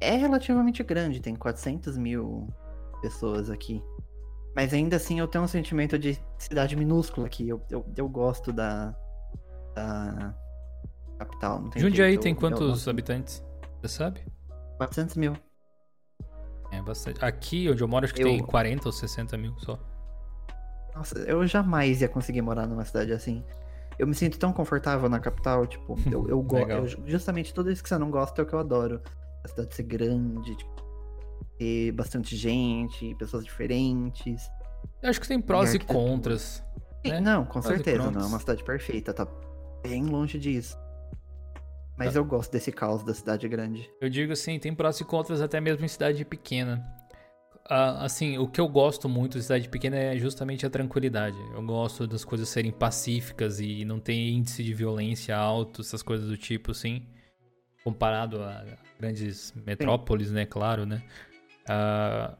[0.00, 2.48] É relativamente grande, tem 400 mil
[3.02, 3.82] pessoas aqui.
[4.54, 7.48] Mas ainda assim eu tenho um sentimento de cidade minúscula aqui.
[7.48, 8.94] Eu, eu, eu gosto da,
[9.74, 10.34] da
[11.18, 11.60] capital.
[11.60, 13.42] Não tem Jundiaí tem quantos habitantes?
[13.80, 14.20] Você sabe?
[14.76, 15.36] 400 mil.
[16.70, 17.22] É bastante.
[17.22, 18.28] Aqui onde eu moro, acho que eu...
[18.28, 19.78] tem 40 ou 60 mil só.
[20.94, 23.44] Nossa, eu jamais ia conseguir morar numa cidade assim.
[23.98, 27.02] Eu me sinto tão confortável na capital, tipo, eu, eu gosto.
[27.06, 29.00] Justamente tudo isso que você não gosta é o que eu adoro.
[29.44, 30.82] A cidade ser grande, tipo,
[31.58, 34.50] ter bastante gente, pessoas diferentes.
[35.02, 36.62] Eu acho que tem prós e, e contras.
[37.04, 37.20] Sim, né?
[37.20, 39.26] Não, com prós certeza, não é uma cidade perfeita, tá
[39.82, 40.78] bem longe disso.
[41.96, 42.20] Mas ah.
[42.20, 43.90] eu gosto desse caos da cidade grande.
[44.00, 46.82] Eu digo assim, tem prós e contras até mesmo em cidade pequena.
[47.64, 51.36] Assim, o que eu gosto muito de cidade pequena é justamente a tranquilidade.
[51.54, 56.28] Eu gosto das coisas serem pacíficas e não ter índice de violência alto, essas coisas
[56.28, 57.02] do tipo, assim.
[57.84, 58.64] Comparado a
[58.98, 60.34] grandes metrópoles, Sim.
[60.34, 60.46] né?
[60.46, 61.02] Claro, né?
[61.68, 62.36] Ah,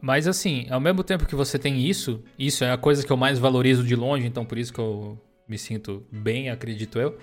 [0.00, 3.16] mas assim, ao mesmo tempo que você tem isso, isso é a coisa que eu
[3.16, 7.18] mais valorizo de longe, então por isso que eu me sinto bem, acredito eu.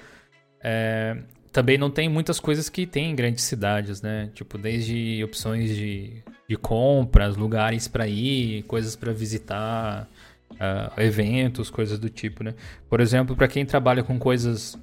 [0.61, 1.17] É,
[1.51, 4.31] também não tem muitas coisas que tem em grandes cidades, né?
[4.33, 10.07] Tipo, desde opções de, de compras, lugares para ir, coisas para visitar,
[10.51, 12.53] uh, eventos, coisas do tipo, né?
[12.89, 14.77] Por exemplo, para quem trabalha com coisas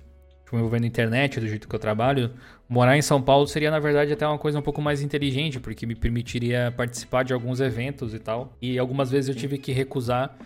[0.52, 2.30] tipo, envolvendo internet, do jeito que eu trabalho,
[2.68, 5.86] morar em São Paulo seria, na verdade, até uma coisa um pouco mais inteligente, porque
[5.86, 8.56] me permitiria participar de alguns eventos e tal.
[8.60, 10.36] E algumas vezes eu tive que recusar,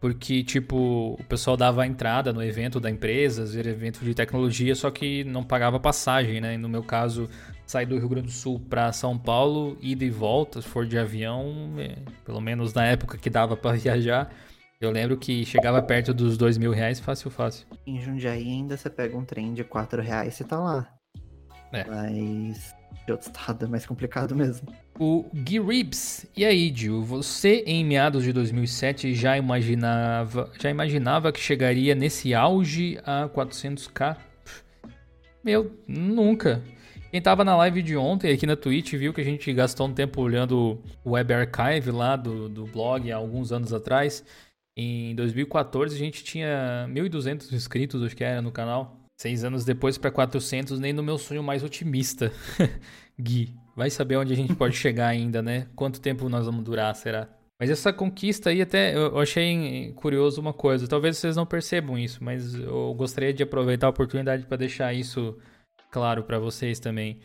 [0.00, 4.74] porque, tipo, o pessoal dava a entrada no evento da empresa, vezes evento de tecnologia,
[4.74, 6.54] só que não pagava passagem, né?
[6.54, 7.28] E no meu caso,
[7.66, 10.96] sair do Rio Grande do Sul para São Paulo, ida e volta, se for de
[10.96, 14.32] avião, é, pelo menos na época que dava para viajar,
[14.80, 17.66] eu lembro que chegava perto dos dois mil reais fácil, fácil.
[17.84, 20.88] Em Jundiaí ainda você pega um trem de quatro reais e você tá lá.
[21.72, 21.84] É.
[21.84, 22.72] Mas
[23.16, 24.68] estado é mais complicado mesmo.
[24.98, 31.32] O Gui Ribs, e aí, Gil, você em meados de 2007 já imaginava, já imaginava
[31.32, 34.16] que chegaria nesse auge a 400k?
[35.42, 36.62] Meu, nunca.
[37.10, 39.94] Quem tava na live de ontem aqui na Twitch viu que a gente gastou um
[39.94, 44.22] tempo olhando o Web Archive lá do, do blog há alguns anos atrás.
[44.76, 48.97] Em 2014 a gente tinha 1.200 inscritos, acho que era, no canal.
[49.20, 52.30] Seis anos depois para 400, nem no meu sonho mais otimista.
[53.20, 55.66] Gui, vai saber onde a gente pode chegar ainda, né?
[55.74, 57.28] Quanto tempo nós vamos durar, será?
[57.60, 60.86] Mas essa conquista aí até eu achei curioso uma coisa.
[60.86, 65.36] Talvez vocês não percebam isso, mas eu gostaria de aproveitar a oportunidade para deixar isso
[65.90, 67.18] claro para vocês também.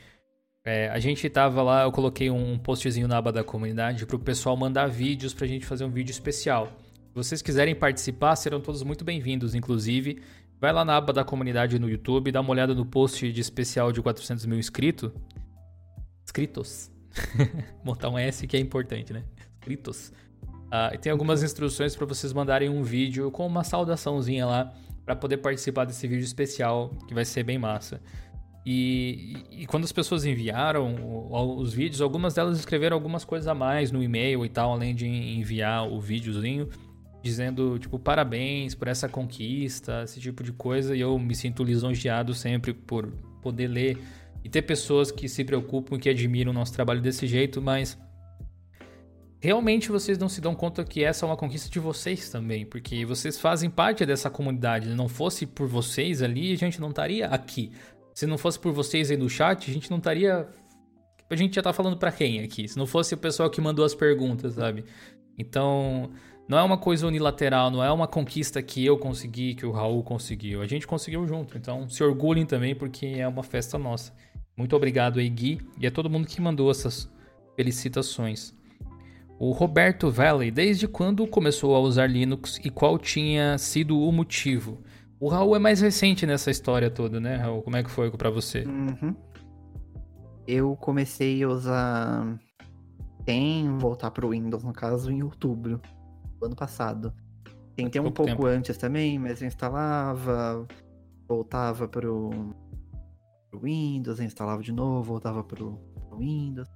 [0.66, 4.20] É, a gente tava lá, eu coloquei um postzinho na aba da comunidade para o
[4.20, 6.76] pessoal mandar vídeos para a gente fazer um vídeo especial.
[7.10, 9.54] Se vocês quiserem participar, serão todos muito bem-vindos.
[9.54, 10.24] Inclusive,
[10.64, 13.91] vai lá na aba da comunidade no YouTube, dá uma olhada no post de especial
[13.91, 15.11] de 400 mil inscritos.
[16.24, 16.89] Inscritos.
[17.84, 19.26] Montar um S que é importante, né?
[19.57, 20.14] Inscritos.
[20.47, 25.36] Uh, tem algumas instruções para vocês mandarem um vídeo com uma saudaçãozinha lá para poder
[25.39, 27.99] participar desse vídeo especial que vai ser bem massa.
[28.66, 30.95] E, e, quando as pessoas enviaram
[31.57, 35.05] os vídeos, algumas delas escreveram algumas coisas a mais no e-mail e tal, além de
[35.05, 36.70] enviar o videozinho
[37.24, 42.34] dizendo, tipo, parabéns por essa conquista, esse tipo de coisa, e eu me sinto lisonjeado
[42.34, 43.07] sempre por
[43.41, 43.97] poder ler
[44.43, 47.97] e ter pessoas que se preocupam e que admiram o nosso trabalho desse jeito, mas
[49.39, 53.05] realmente vocês não se dão conta que essa é uma conquista de vocês também, porque
[53.05, 54.89] vocês fazem parte dessa comunidade.
[54.89, 57.71] Se não fosse por vocês ali, a gente não estaria aqui.
[58.13, 60.45] Se não fosse por vocês aí no chat, a gente não estaria.
[61.30, 62.67] A gente já tá falando para quem aqui?
[62.67, 64.84] Se não fosse o pessoal que mandou as perguntas, sabe?
[65.38, 66.11] Então,
[66.48, 70.04] não é uma coisa unilateral, não é uma conquista que eu consegui, que o Raul
[70.04, 70.62] conseguiu.
[70.62, 71.58] A gente conseguiu junto.
[71.58, 74.14] Então se orgulhem também, porque é uma festa nossa.
[74.56, 77.10] Muito obrigado aí, Gui, e a todo mundo que mandou essas
[77.56, 78.54] felicitações.
[79.39, 84.84] O Roberto Valley, desde quando começou a usar Linux e qual tinha sido o motivo?
[85.20, 87.62] O Raul é mais recente nessa história toda, né, Raul?
[87.62, 88.64] Como é que foi para você?
[88.64, 89.16] Uhum.
[90.46, 92.39] Eu comecei a usar.
[93.26, 95.82] Tem voltar pro Windows, no caso, em outubro
[96.44, 97.14] ano passado.
[97.76, 98.46] Tentei um pouco tempo.
[98.46, 100.68] antes também, mas eu instalava,
[101.28, 102.30] voltava pro,
[103.50, 106.70] pro Windows, instalava de novo, voltava pro, pro Windows.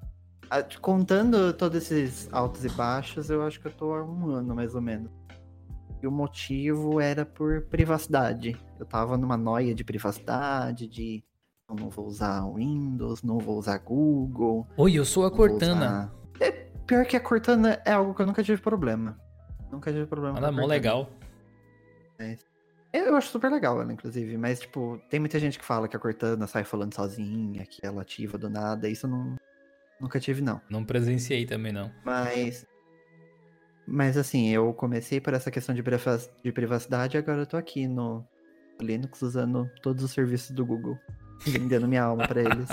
[0.49, 4.55] Ah, contando todos esses altos e baixos, eu acho que eu tô há um ano
[4.55, 5.11] mais ou menos.
[6.01, 8.57] E o motivo era por privacidade.
[8.79, 11.23] Eu tava numa noia de privacidade, de
[11.69, 14.65] eu não vou usar Windows, não vou usar Google.
[14.77, 16.11] Oi, eu sou a Cortana.
[16.35, 16.45] Usar...
[16.45, 16.51] É,
[16.85, 19.19] pior que a Cortana é algo que eu nunca tive problema.
[19.71, 20.37] Nunca tive problema.
[20.37, 21.09] Ela é mó legal.
[22.19, 22.37] É.
[22.93, 24.37] Eu acho super legal ela, inclusive.
[24.37, 28.01] Mas, tipo, tem muita gente que fala que a Cortana sai falando sozinha, que ela
[28.01, 28.89] ativa do nada.
[28.89, 29.35] Isso eu não,
[29.99, 30.61] nunca tive, não.
[30.69, 31.91] Não presenciei também, não.
[32.03, 32.65] Mas.
[33.85, 35.83] Mas, assim, eu comecei por essa questão de,
[36.43, 38.25] de privacidade e agora eu tô aqui no
[38.81, 40.97] Linux usando todos os serviços do Google.
[41.45, 42.67] Vendendo minha alma para eles.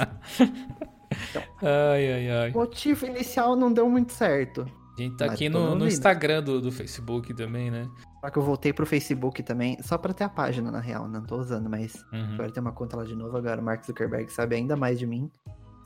[1.31, 2.51] Então, ai, ai, ai.
[2.51, 4.67] O motivo inicial não deu muito certo.
[4.97, 7.89] A gente tá Mas aqui no, no Instagram do, do Facebook também, né?
[8.21, 11.09] Só que eu voltei pro Facebook também, só pra ter a página, na real.
[11.09, 12.35] Não tô usando, mas uhum.
[12.35, 13.37] agora tem uma conta lá de novo.
[13.37, 15.31] Agora o Mark Zuckerberg sabe ainda mais de mim.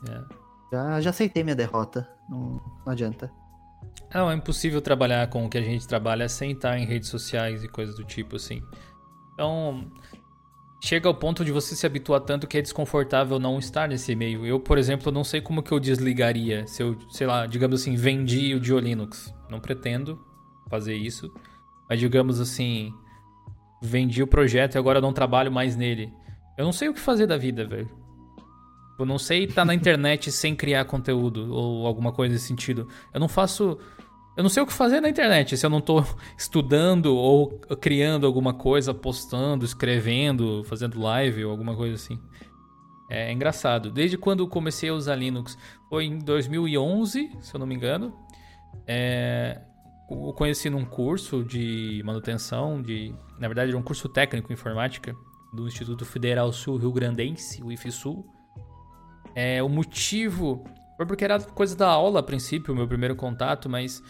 [0.07, 0.21] É.
[0.71, 2.07] Já, já aceitei minha derrota.
[2.29, 3.31] Não, não adianta.
[4.13, 7.63] Não, é impossível trabalhar com o que a gente trabalha sem estar em redes sociais
[7.63, 8.61] e coisas do tipo, assim.
[9.33, 9.91] Então,
[10.81, 14.45] chega ao ponto de você se habituar tanto que é desconfortável não estar nesse meio.
[14.45, 17.95] Eu, por exemplo, não sei como que eu desligaria se eu, sei lá, digamos assim,
[17.95, 19.33] vendi o Dio Linux.
[19.49, 20.19] Não pretendo
[20.69, 21.31] fazer isso.
[21.89, 22.93] Mas digamos assim,
[23.81, 26.13] vendi o projeto e agora não trabalho mais nele.
[26.57, 27.89] Eu não sei o que fazer da vida, velho.
[28.97, 32.87] Eu não sei estar na internet sem criar conteúdo ou alguma coisa nesse sentido.
[33.13, 33.77] Eu não faço
[34.39, 36.01] eu não sei o que fazer na internet se eu não estou
[36.37, 42.17] estudando ou criando alguma coisa, postando, escrevendo, fazendo live ou alguma coisa assim.
[43.09, 43.91] É engraçado.
[43.91, 45.57] Desde quando comecei a usar Linux?
[45.89, 48.17] Foi em 2011, se eu não me engano.
[48.87, 49.59] É,
[50.09, 55.13] eu conheci num curso de manutenção, de, na verdade era um curso técnico em informática,
[55.51, 58.25] do Instituto Federal Sul Rio Grandense, o IFSUL.
[59.35, 60.63] É, o motivo
[60.95, 64.01] foi porque era coisa da aula a princípio, o meu primeiro contato, mas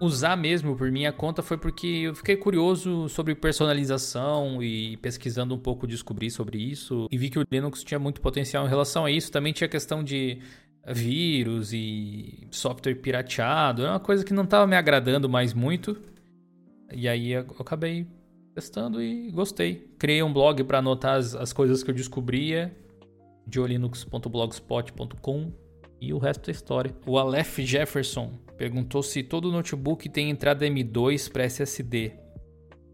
[0.00, 5.58] usar mesmo por minha conta foi porque eu fiquei curioso sobre personalização e pesquisando um
[5.58, 9.10] pouco descobri sobre isso e vi que o Linux tinha muito potencial em relação a
[9.10, 9.32] isso.
[9.32, 10.38] Também tinha questão de
[10.86, 15.96] vírus e software pirateado, é uma coisa que não estava me agradando mais muito.
[16.92, 18.06] E aí eu acabei
[18.54, 19.88] testando e gostei.
[19.98, 22.74] Criei um blog para anotar as, as, coisas que eu descobria,
[23.46, 25.63] diolinux.blogspot.com
[26.08, 26.94] e o resto é história.
[27.06, 32.12] O Aleph Jefferson perguntou se todo notebook tem entrada M2 para SSD.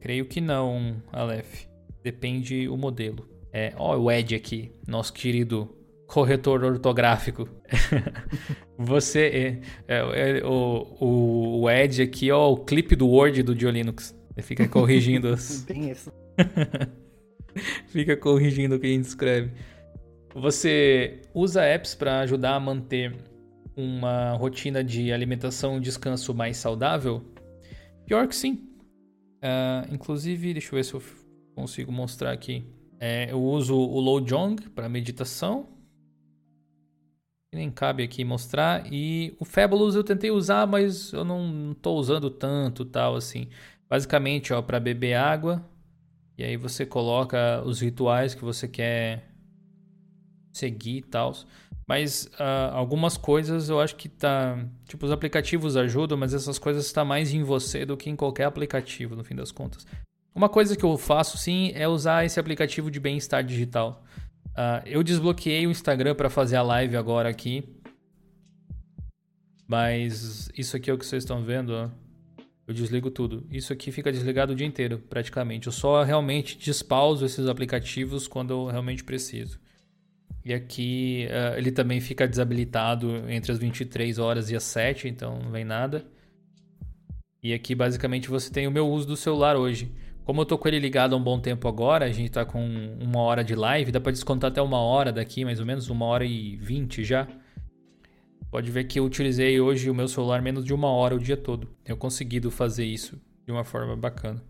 [0.00, 1.66] Creio que não, Aleph.
[2.02, 3.28] Depende o modelo.
[3.52, 5.68] É, ó, o Ed aqui, nosso querido
[6.06, 7.48] corretor ortográfico.
[8.78, 14.16] Você é, é, é, o, o Ed aqui, ó, o clipe do Word do Diolinux.
[14.36, 15.62] Ele fica corrigindo as...
[15.68, 16.10] Tem isso.
[17.88, 19.52] fica corrigindo o que a gente escreve.
[20.34, 23.16] Você usa apps para ajudar a manter
[23.76, 27.24] uma rotina de alimentação e descanso mais saudável?
[28.06, 28.68] Pior que sim.
[29.42, 31.02] Uh, inclusive, deixa eu ver se eu
[31.54, 32.64] consigo mostrar aqui.
[33.00, 35.68] É, eu uso o Lojong para meditação.
[37.52, 38.86] Nem cabe aqui mostrar.
[38.92, 43.48] E o Fabulous eu tentei usar, mas eu não estou usando tanto tal assim.
[43.88, 45.68] Basicamente, ó, para beber água.
[46.38, 49.29] E aí você coloca os rituais que você quer
[50.52, 51.34] seguir e tal.
[51.86, 54.64] Mas uh, algumas coisas eu acho que tá.
[54.86, 58.14] Tipo, os aplicativos ajudam, mas essas coisas estão tá mais em você do que em
[58.14, 59.86] qualquer aplicativo, no fim das contas.
[60.34, 64.04] Uma coisa que eu faço sim é usar esse aplicativo de bem-estar digital.
[64.50, 67.64] Uh, eu desbloqueei o Instagram para fazer a live agora aqui.
[69.66, 71.88] Mas isso aqui é o que vocês estão vendo, ó.
[72.66, 73.46] Eu desligo tudo.
[73.50, 75.66] Isso aqui fica desligado o dia inteiro, praticamente.
[75.66, 79.59] Eu só realmente despauso esses aplicativos quando eu realmente preciso.
[80.44, 85.38] E aqui uh, ele também fica desabilitado entre as 23 horas e as 7, então
[85.38, 86.04] não vem nada.
[87.42, 89.92] E aqui basicamente você tem o meu uso do celular hoje.
[90.24, 92.62] Como eu tô com ele ligado há um bom tempo agora, a gente tá com
[93.00, 96.04] uma hora de live, dá para descontar até uma hora daqui, mais ou menos, uma
[96.06, 97.26] hora e vinte já.
[98.50, 101.36] Pode ver que eu utilizei hoje o meu celular menos de uma hora o dia
[101.36, 101.68] todo.
[101.84, 104.42] Tenho conseguido fazer isso de uma forma bacana.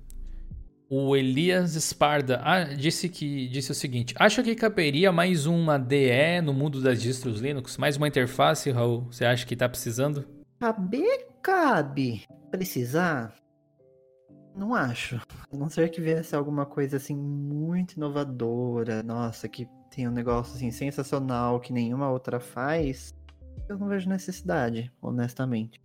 [0.93, 6.41] O Elias Sparda ah, disse que disse o seguinte: acha que caberia mais uma DE
[6.43, 7.77] no mundo das distros Linux?
[7.77, 9.03] Mais uma interface, Raul?
[9.03, 10.27] Você acha que está precisando?
[10.59, 12.27] Caber, cabe.
[12.51, 13.33] Precisar?
[14.57, 15.23] Não acho.
[15.53, 20.57] A não ser que viesse alguma coisa assim muito inovadora, nossa, que tem um negócio
[20.57, 23.15] assim sensacional que nenhuma outra faz,
[23.69, 25.81] eu não vejo necessidade, honestamente.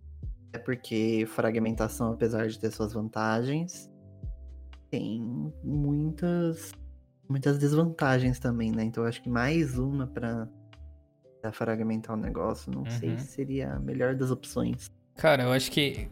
[0.52, 3.88] É porque fragmentação, apesar de ter suas vantagens,
[4.90, 6.72] tem muitas
[7.28, 8.84] muitas desvantagens também, né?
[8.84, 10.48] Então eu acho que mais uma para
[11.52, 12.90] fragmentar o negócio, não uhum.
[12.90, 14.90] sei se seria a melhor das opções.
[15.16, 16.08] Cara, eu acho que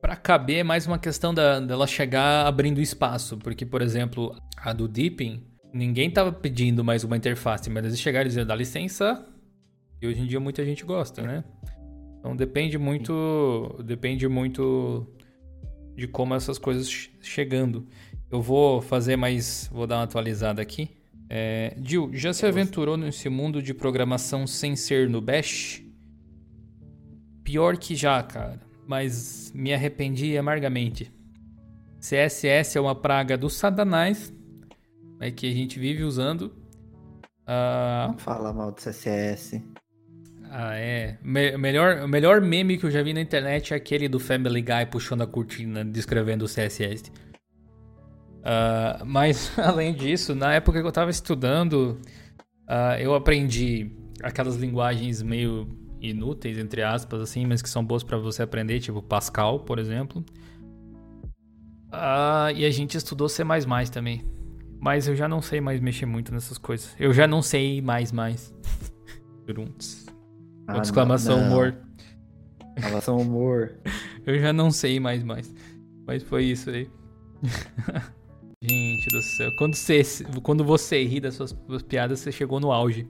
[0.00, 4.72] para caber é mais uma questão da, dela chegar abrindo espaço, porque por exemplo, a
[4.72, 9.26] do Deepin, ninguém tava pedindo mais uma interface, mas eles chegaram dizendo dá licença,
[10.00, 11.44] e hoje em dia muita gente gosta, né?
[12.18, 15.06] Então depende muito, depende muito
[15.96, 16.88] de como essas coisas
[17.20, 17.86] chegando.
[18.30, 19.68] Eu vou fazer mais.
[19.72, 20.90] Vou dar uma atualizada aqui.
[21.28, 25.82] É, Gil, já se aventurou nesse mundo de programação sem ser no Bash?
[27.42, 28.60] Pior que já, cara.
[28.86, 31.12] Mas me arrependi amargamente.
[32.00, 34.32] CSS é uma praga do Satanás.
[35.20, 36.52] É que a gente vive usando.
[37.46, 38.08] Uh...
[38.08, 39.62] Não fala mal do CSS.
[40.50, 41.18] Ah, é.
[41.22, 44.62] Me melhor, o melhor meme que eu já vi na internet é aquele do Family
[44.62, 47.10] Guy puxando a cortina, descrevendo o CSS.
[48.44, 51.98] Uh, mas, além disso, na época que eu estava estudando,
[52.68, 53.90] uh, eu aprendi
[54.22, 55.66] aquelas linguagens meio
[56.00, 60.22] inúteis, entre aspas, assim, mas que são boas para você aprender, tipo Pascal, por exemplo.
[61.90, 63.42] Uh, e a gente estudou C++
[63.90, 64.22] também.
[64.78, 66.94] Mas eu já não sei mais mexer muito nessas coisas.
[66.98, 68.54] Eu já não sei mais mais.
[69.46, 70.04] Grunts.
[70.66, 71.46] Ah, exclamação não.
[71.46, 71.74] humor.
[72.76, 73.78] Exclamação humor.
[74.26, 75.54] eu já não sei mais mais.
[76.06, 76.90] Mas foi isso aí.
[79.04, 79.52] Gente do céu.
[79.52, 80.02] Quando você,
[80.42, 81.54] quando você ri das suas,
[81.86, 83.06] piadas, você chegou no auge.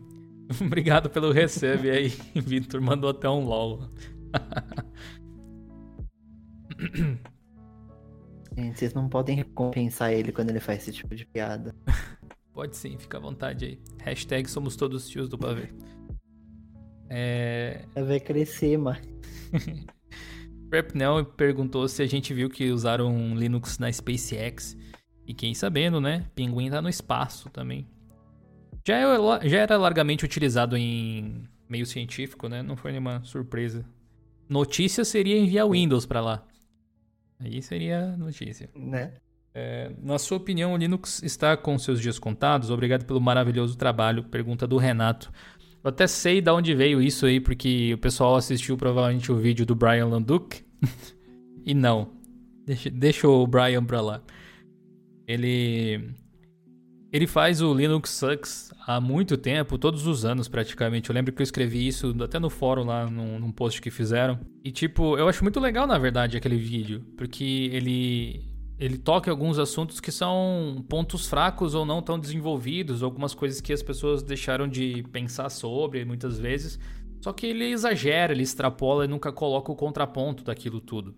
[0.61, 2.09] Obrigado pelo recebe aí.
[2.35, 3.89] Vitor mandou até um LOL.
[8.57, 11.75] Gente, vocês não podem recompensar ele quando ele faz esse tipo de piada.
[12.53, 13.79] Pode sim, fica à vontade aí.
[14.03, 15.69] Hashtag somos todos tios do pavê.
[17.09, 17.85] É...
[17.95, 19.01] Vai crescer, mano.
[20.71, 24.77] Prepnell perguntou se a gente viu que usaram Linux na SpaceX.
[25.33, 26.27] Quem sabendo, né?
[26.35, 27.87] Pinguim tá no espaço também.
[28.87, 32.63] Já, é, já era largamente utilizado em meio científico, né?
[32.63, 33.85] Não foi nenhuma surpresa.
[34.49, 36.47] Notícia seria enviar Windows para lá.
[37.41, 38.69] Aí seria notícia.
[38.75, 39.15] Né?
[39.55, 42.71] É, na sua opinião, o Linux está com seus dias contados?
[42.71, 44.25] Obrigado pelo maravilhoso trabalho.
[44.25, 45.33] Pergunta do Renato.
[45.83, 49.65] Eu até sei de onde veio isso aí, porque o pessoal assistiu provavelmente o vídeo
[49.65, 50.65] do Brian Landuc.
[51.65, 52.11] e não.
[52.67, 54.23] Deixa, deixa o Brian pra lá.
[55.27, 56.11] Ele.
[57.13, 61.09] Ele faz o Linux Sucks há muito tempo, todos os anos praticamente.
[61.09, 64.41] Eu lembro que eu escrevi isso até no fórum lá, num, num post que fizeram.
[64.65, 68.43] E tipo, eu acho muito legal na verdade aquele vídeo, porque ele
[68.79, 73.73] ele toca alguns assuntos que são pontos fracos ou não tão desenvolvidos, algumas coisas que
[73.73, 76.79] as pessoas deixaram de pensar sobre muitas vezes.
[77.21, 81.15] Só que ele exagera, ele extrapola e nunca coloca o contraponto daquilo tudo.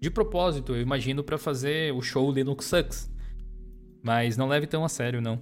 [0.00, 3.10] De propósito, eu imagino para fazer o show Linux Sucks.
[4.02, 5.38] Mas não leve tão a sério, não.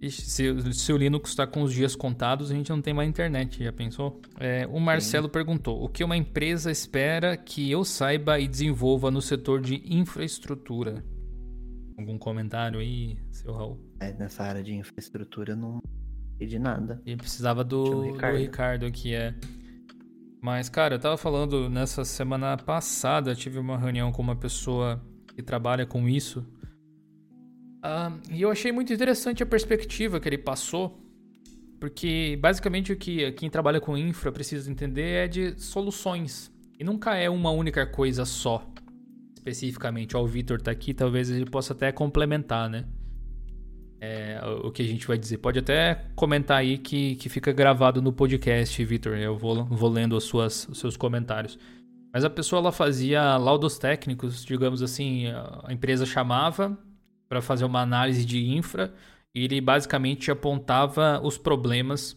[0.00, 3.08] Ixi, se, se, o Linux está com os dias contados, a gente não tem mais
[3.08, 4.20] internet, já pensou?
[4.38, 5.32] É, o Marcelo Sim.
[5.32, 11.02] perguntou: o que uma empresa espera que eu saiba e desenvolva no setor de infraestrutura?
[11.98, 13.80] Algum comentário aí, seu Raul?
[13.98, 15.80] É, nessa área de infraestrutura eu não
[16.36, 17.00] sei de nada.
[17.06, 18.34] E precisava do Ricardo.
[18.34, 19.34] do Ricardo aqui, é.
[20.42, 25.02] Mas, cara, eu tava falando nessa semana passada, tive uma reunião com uma pessoa
[25.34, 26.46] que trabalha com isso
[28.30, 30.98] E eu achei muito interessante a perspectiva que ele passou,
[31.80, 36.50] porque basicamente o que quem trabalha com infra precisa entender é de soluções.
[36.78, 38.66] E nunca é uma única coisa só.
[39.36, 42.84] Especificamente, ó, o Vitor tá aqui, talvez ele possa até complementar, né?
[44.00, 45.38] É, o que a gente vai dizer.
[45.38, 49.16] Pode até comentar aí que, que fica gravado no podcast, Vitor.
[49.16, 51.58] Eu vou, vou lendo as suas, os seus comentários.
[52.12, 55.26] Mas a pessoa ela fazia laudos técnicos, digamos assim,
[55.64, 56.78] a empresa chamava,
[57.28, 58.94] para fazer uma análise de infra
[59.34, 62.16] e ele basicamente apontava os problemas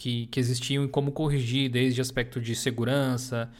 [0.00, 3.50] que, que existiam e como corrigir, desde aspecto de segurança,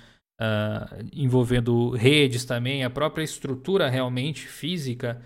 [0.41, 5.23] uh, envolvendo redes também, a própria estrutura realmente física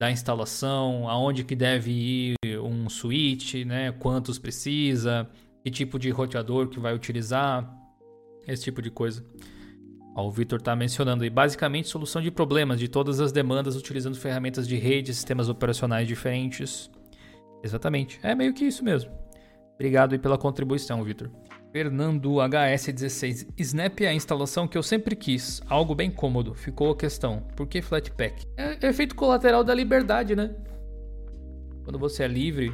[0.00, 5.28] da instalação, aonde que deve ir um switch, né, quantos precisa,
[5.62, 7.70] que tipo de roteador que vai utilizar,
[8.48, 9.24] esse tipo de coisa.
[10.14, 14.66] O Vitor está mencionando aí, basicamente solução de problemas de todas as demandas utilizando ferramentas
[14.68, 16.90] de rede, sistemas operacionais diferentes.
[17.62, 19.10] Exatamente, é meio que isso mesmo.
[19.74, 21.30] Obrigado aí pela contribuição, Vitor.
[21.72, 23.48] Fernando HS16.
[23.56, 26.54] Snap é a instalação que eu sempre quis, algo bem cômodo.
[26.54, 28.44] Ficou a questão, por que Flatpak?
[28.56, 30.54] É efeito colateral da liberdade, né?
[31.84, 32.72] Quando você é livre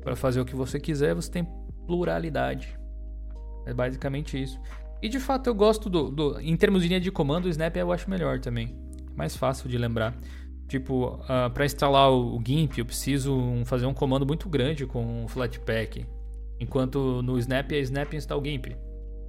[0.00, 1.46] para fazer o que você quiser, você tem
[1.86, 2.78] pluralidade.
[3.66, 4.58] É basicamente isso.
[5.02, 7.74] E de fato eu gosto do, do, Em termos de linha de comando, o Snap
[7.76, 8.76] eu acho melhor também.
[9.10, 10.16] É mais fácil de lembrar.
[10.68, 14.48] Tipo, uh, ah, para instalar o, o, GIMP, eu preciso um, fazer um comando muito
[14.48, 16.06] grande com o Flatpak.
[16.60, 18.76] Enquanto no Snap é Snap install GIMP.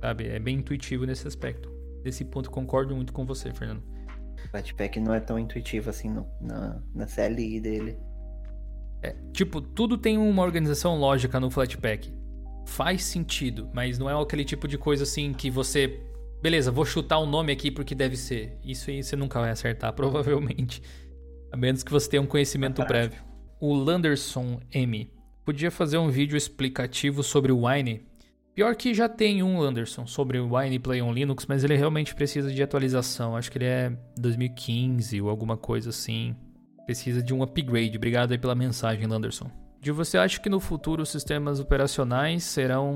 [0.02, 0.28] Sabe?
[0.28, 1.72] É bem intuitivo nesse aspecto.
[2.04, 3.84] Nesse ponto concordo muito com você, Fernando.
[4.46, 7.98] O Flatpak não é tão intuitivo assim no, na, na CLI dele.
[9.02, 12.21] É, tipo, tudo tem uma organização lógica no Flatpak
[12.72, 16.00] faz sentido, mas não é aquele tipo de coisa assim que você.
[16.42, 18.58] Beleza, vou chutar o um nome aqui porque deve ser.
[18.64, 20.82] Isso aí você nunca vai acertar, provavelmente.
[21.52, 23.22] A menos que você tenha um conhecimento é prévio.
[23.60, 25.12] O Landerson M.
[25.44, 28.06] Podia fazer um vídeo explicativo sobre o Wine.
[28.56, 32.16] Pior que já tem um Anderson sobre o Wine Play on Linux, mas ele realmente
[32.16, 33.36] precisa de atualização.
[33.36, 36.36] Acho que ele é 2015 ou alguma coisa assim.
[36.86, 37.98] Precisa de um upgrade.
[37.98, 39.61] Obrigado aí pela mensagem, Landerson.
[39.82, 42.94] De você acha que no futuro os sistemas operacionais serão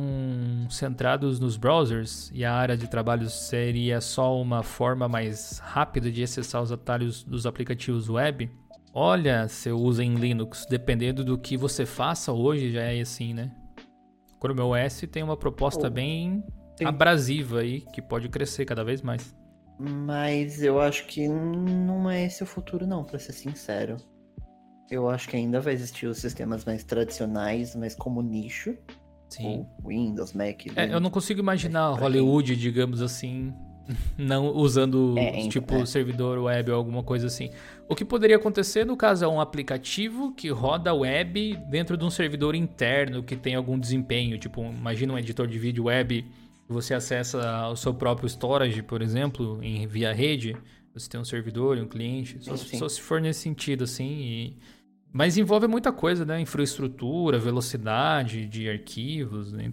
[0.70, 6.22] centrados nos browsers e a área de trabalho seria só uma forma mais rápida de
[6.22, 8.52] acessar os atalhos dos aplicativos web?
[8.94, 13.52] Olha, você usa em Linux, dependendo do que você faça hoje, já é assim, né?
[14.36, 16.44] O Chrome OS tem uma proposta oh, bem
[16.78, 16.86] sim.
[16.86, 19.36] abrasiva aí, que pode crescer cada vez mais.
[19.80, 23.98] Mas eu acho que não é esse o futuro, não, para ser sincero.
[24.90, 28.76] Eu acho que ainda vai existir os sistemas mais tradicionais, mas como nicho.
[29.30, 29.66] Sim.
[29.84, 30.68] Windows, Mac.
[30.76, 32.62] É, eu não consigo imaginar Hollywood, quem...
[32.62, 33.52] digamos assim,
[34.18, 35.86] não usando é, então, tipo é.
[35.86, 37.50] servidor web ou alguma coisa assim.
[37.90, 42.10] O que poderia acontecer no caso é um aplicativo que roda web dentro de um
[42.10, 44.38] servidor interno que tem algum desempenho.
[44.38, 46.26] Tipo, imagina um editor de vídeo web
[46.68, 50.58] você acessa o seu próprio storage, por exemplo, em via rede.
[50.94, 52.38] Você tem um servidor e um cliente.
[52.42, 54.08] Só, só se for nesse sentido, assim.
[54.08, 54.58] E
[55.16, 56.42] mas envolve muita coisa, né?
[56.42, 59.72] Infraestrutura, velocidade de arquivos, né?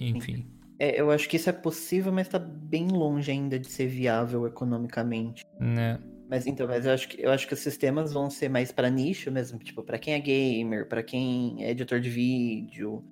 [0.00, 0.46] enfim.
[0.78, 4.46] É, eu acho que isso é possível, mas está bem longe ainda de ser viável
[4.46, 5.44] economicamente.
[5.60, 6.00] Né?
[6.30, 8.88] Mas então, mas eu acho que eu acho que os sistemas vão ser mais para
[8.88, 13.04] nicho mesmo, tipo, para quem é gamer, para quem é editor de vídeo,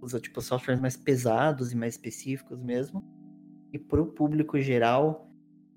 [0.00, 3.00] usa tipo softwares mais pesados e mais específicos mesmo.
[3.72, 5.30] E para o público geral,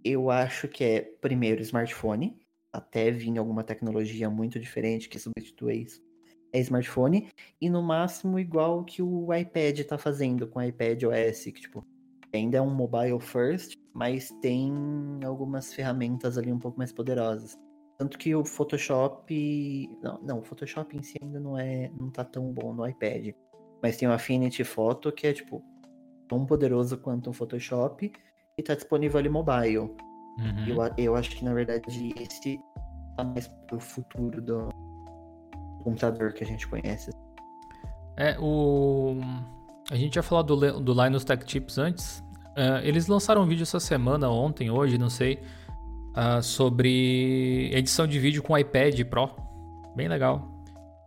[0.03, 2.35] eu acho que é primeiro smartphone,
[2.77, 6.01] até vir alguma tecnologia muito diferente que substitua isso.
[6.53, 11.43] É smartphone e no máximo igual que o iPad está fazendo com o iPad OS,
[11.45, 11.85] que tipo,
[12.33, 14.71] ainda é um mobile first, mas tem
[15.25, 17.57] algumas ferramentas ali um pouco mais poderosas.
[17.97, 19.89] Tanto que o Photoshop.
[20.01, 21.89] Não, não, o Photoshop em si ainda não é.
[21.97, 23.33] não tá tão bom no iPad.
[23.81, 25.63] Mas tem o Affinity Photo, que é tipo
[26.27, 28.11] tão poderoso quanto o Photoshop
[28.57, 29.95] e tá disponível ali mobile.
[30.37, 30.67] Uhum.
[30.67, 32.59] Eu, eu acho que na verdade esse
[33.23, 34.69] mais pro futuro do
[35.83, 37.11] computador que a gente conhece.
[38.17, 39.17] É, o.
[39.91, 42.19] A gente já falou do, do Linus Tech Tips antes.
[42.57, 45.41] Uh, eles lançaram um vídeo essa semana, ontem, hoje, não sei,
[46.15, 49.29] uh, sobre edição de vídeo com iPad Pro.
[49.95, 50.55] Bem legal.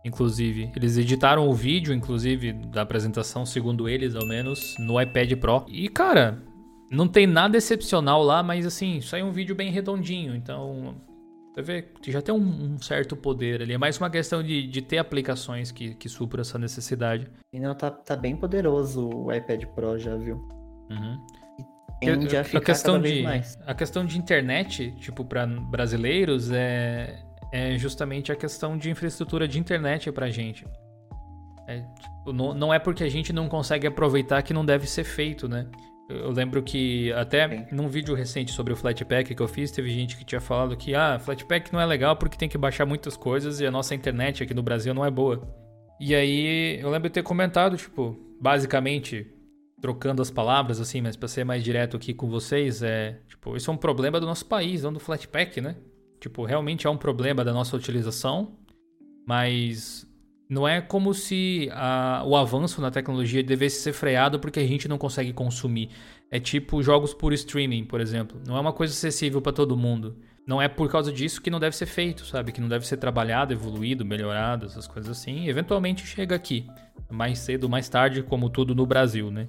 [0.05, 5.65] Inclusive, eles editaram o vídeo, inclusive, da apresentação, segundo eles, ao menos, no iPad Pro.
[5.67, 6.41] E, cara,
[6.89, 10.35] não tem nada excepcional lá, mas assim, sai um vídeo bem redondinho.
[10.35, 10.95] Então,
[12.01, 13.73] que já tem um, um, certo poder ali.
[13.73, 17.27] É mais uma questão de, de ter aplicações que, que supram essa necessidade.
[17.53, 20.35] E não, tá, tá bem poderoso o iPad Pro, já viu?
[20.89, 21.19] Uhum
[21.99, 23.23] tende a, a questão de
[23.65, 27.19] a questão de internet tipo para brasileiros é
[27.51, 30.65] é justamente a questão de infraestrutura de internet para gente
[31.67, 35.03] é, tipo, não, não é porque a gente não consegue aproveitar que não deve ser
[35.03, 35.67] feito né
[36.09, 40.17] eu lembro que até num vídeo recente sobre o Flatpak que eu fiz, teve gente
[40.17, 43.59] que tinha falado que ah, Flatpak não é legal porque tem que baixar muitas coisas
[43.59, 45.47] e a nossa internet aqui no Brasil não é boa.
[45.99, 49.27] E aí eu lembro de ter comentado, tipo, basicamente,
[49.79, 53.69] trocando as palavras, assim, mas para ser mais direto aqui com vocês, é, tipo, isso
[53.69, 55.75] é um problema do nosso país, não do Flatpak, né?
[56.19, 58.57] Tipo, realmente é um problema da nossa utilização,
[59.27, 60.08] mas
[60.49, 64.87] não é como se a, o avanço na tecnologia devesse ser freado porque a gente
[64.87, 65.91] não consegue consumir.
[66.31, 68.41] É tipo jogos por streaming, por exemplo.
[68.47, 70.17] Não é uma coisa acessível para todo mundo.
[70.47, 72.51] Não é por causa disso que não deve ser feito, sabe?
[72.51, 75.43] Que não deve ser trabalhado, evoluído, melhorado, essas coisas assim.
[75.43, 76.65] E eventualmente chega aqui.
[77.11, 79.47] Mais cedo, mais tarde, como tudo no Brasil, né?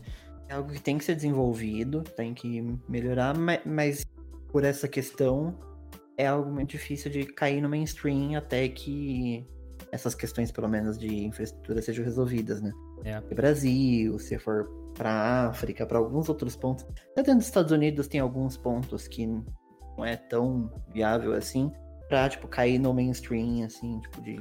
[0.51, 3.34] É algo que tem que ser desenvolvido, tem que melhorar,
[3.64, 4.05] mas
[4.48, 5.59] por essa questão
[6.18, 9.46] é algo muito difícil de cair no mainstream até que
[9.93, 12.72] essas questões, pelo menos, de infraestrutura sejam resolvidas, né?
[13.05, 13.20] É.
[13.34, 16.84] Brasil, se for para África, para alguns outros pontos.
[17.12, 21.72] Até dentro dos Estados Unidos tem alguns pontos que não é tão viável assim,
[22.09, 24.41] pra, tipo, cair no mainstream, assim, tipo, de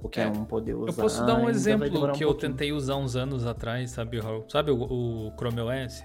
[0.00, 0.90] qualquer é, um poder usar.
[0.90, 2.34] Eu posso dar um exemplo que um eu pouquinho.
[2.34, 4.18] tentei usar uns anos atrás, sabe?
[4.48, 6.04] Sabe o, o Chrome OS?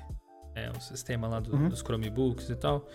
[0.55, 1.69] É, o sistema lá do, uhum.
[1.69, 2.87] dos Chromebooks e tal.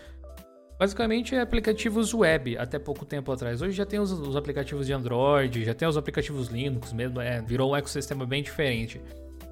[0.78, 3.62] Basicamente é aplicativos web até pouco tempo atrás.
[3.62, 7.40] Hoje já tem os, os, aplicativos de Android, já tem os aplicativos Linux mesmo, é,
[7.40, 9.00] virou um ecossistema bem diferente.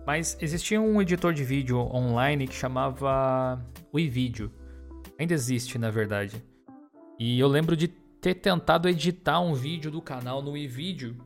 [0.06, 3.62] Mas existia um editor de vídeo online que chamava
[3.94, 4.50] WeVideo.
[5.18, 6.42] Ainda existe, na verdade.
[7.18, 11.16] E eu lembro de ter tentado editar um vídeo do canal no WeVideo.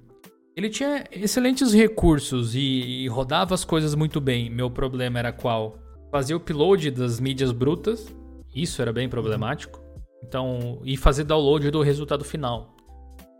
[0.56, 4.50] Ele tinha excelentes recursos e, e rodava as coisas muito bem.
[4.50, 5.78] Meu problema era qual?
[6.10, 8.14] Fazer o upload das mídias brutas.
[8.54, 9.83] Isso era bem problemático
[10.26, 12.74] então, e fazer download do resultado final.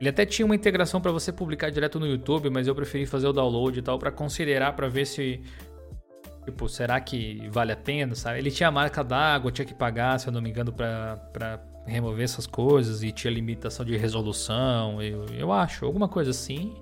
[0.01, 3.27] Ele até tinha uma integração para você publicar direto no YouTube, mas eu preferi fazer
[3.27, 5.41] o download e tal para considerar para ver se
[6.45, 8.39] tipo, será que vale a pena, sabe?
[8.39, 12.25] Ele tinha a marca d'água, tinha que pagar, se eu não me engano, para remover
[12.25, 16.75] essas coisas e tinha limitação de resolução, eu, eu acho, alguma coisa assim.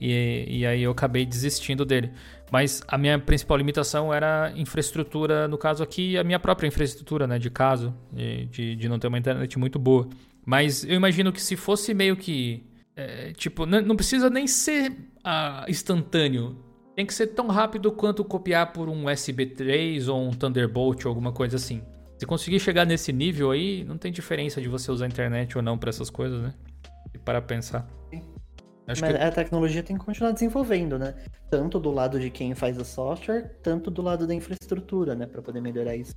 [0.00, 2.12] E, e aí eu acabei desistindo dele.
[2.50, 7.38] Mas a minha principal limitação era infraestrutura, no caso aqui, a minha própria infraestrutura, né,
[7.38, 10.08] de caso, de, de não ter uma internet muito boa.
[10.46, 12.64] Mas eu imagino que se fosse meio que.
[12.96, 14.92] É, tipo, não, precisa nem ser
[15.22, 16.58] ah, instantâneo.
[16.96, 21.10] Tem que ser tão rápido quanto copiar por um USB 3 ou um Thunderbolt ou
[21.10, 21.82] alguma coisa assim.
[22.16, 25.78] Se conseguir chegar nesse nível aí, não tem diferença de você usar internet ou não
[25.78, 26.54] para essas coisas, né?
[27.14, 27.86] E para pensar.
[28.88, 29.22] Acho Mas que...
[29.22, 31.14] a tecnologia tem que continuar desenvolvendo, né?
[31.50, 35.26] Tanto do lado de quem faz o software, tanto do lado da infraestrutura, né?
[35.26, 36.14] Para poder melhorar isso.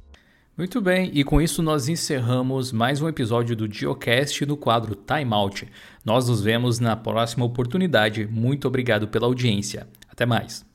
[0.57, 5.34] Muito bem, e com isso nós encerramos mais um episódio do Geocast no quadro Time
[5.34, 5.68] Out.
[6.03, 8.26] Nós nos vemos na próxima oportunidade.
[8.27, 9.88] Muito obrigado pela audiência.
[10.10, 10.70] Até mais.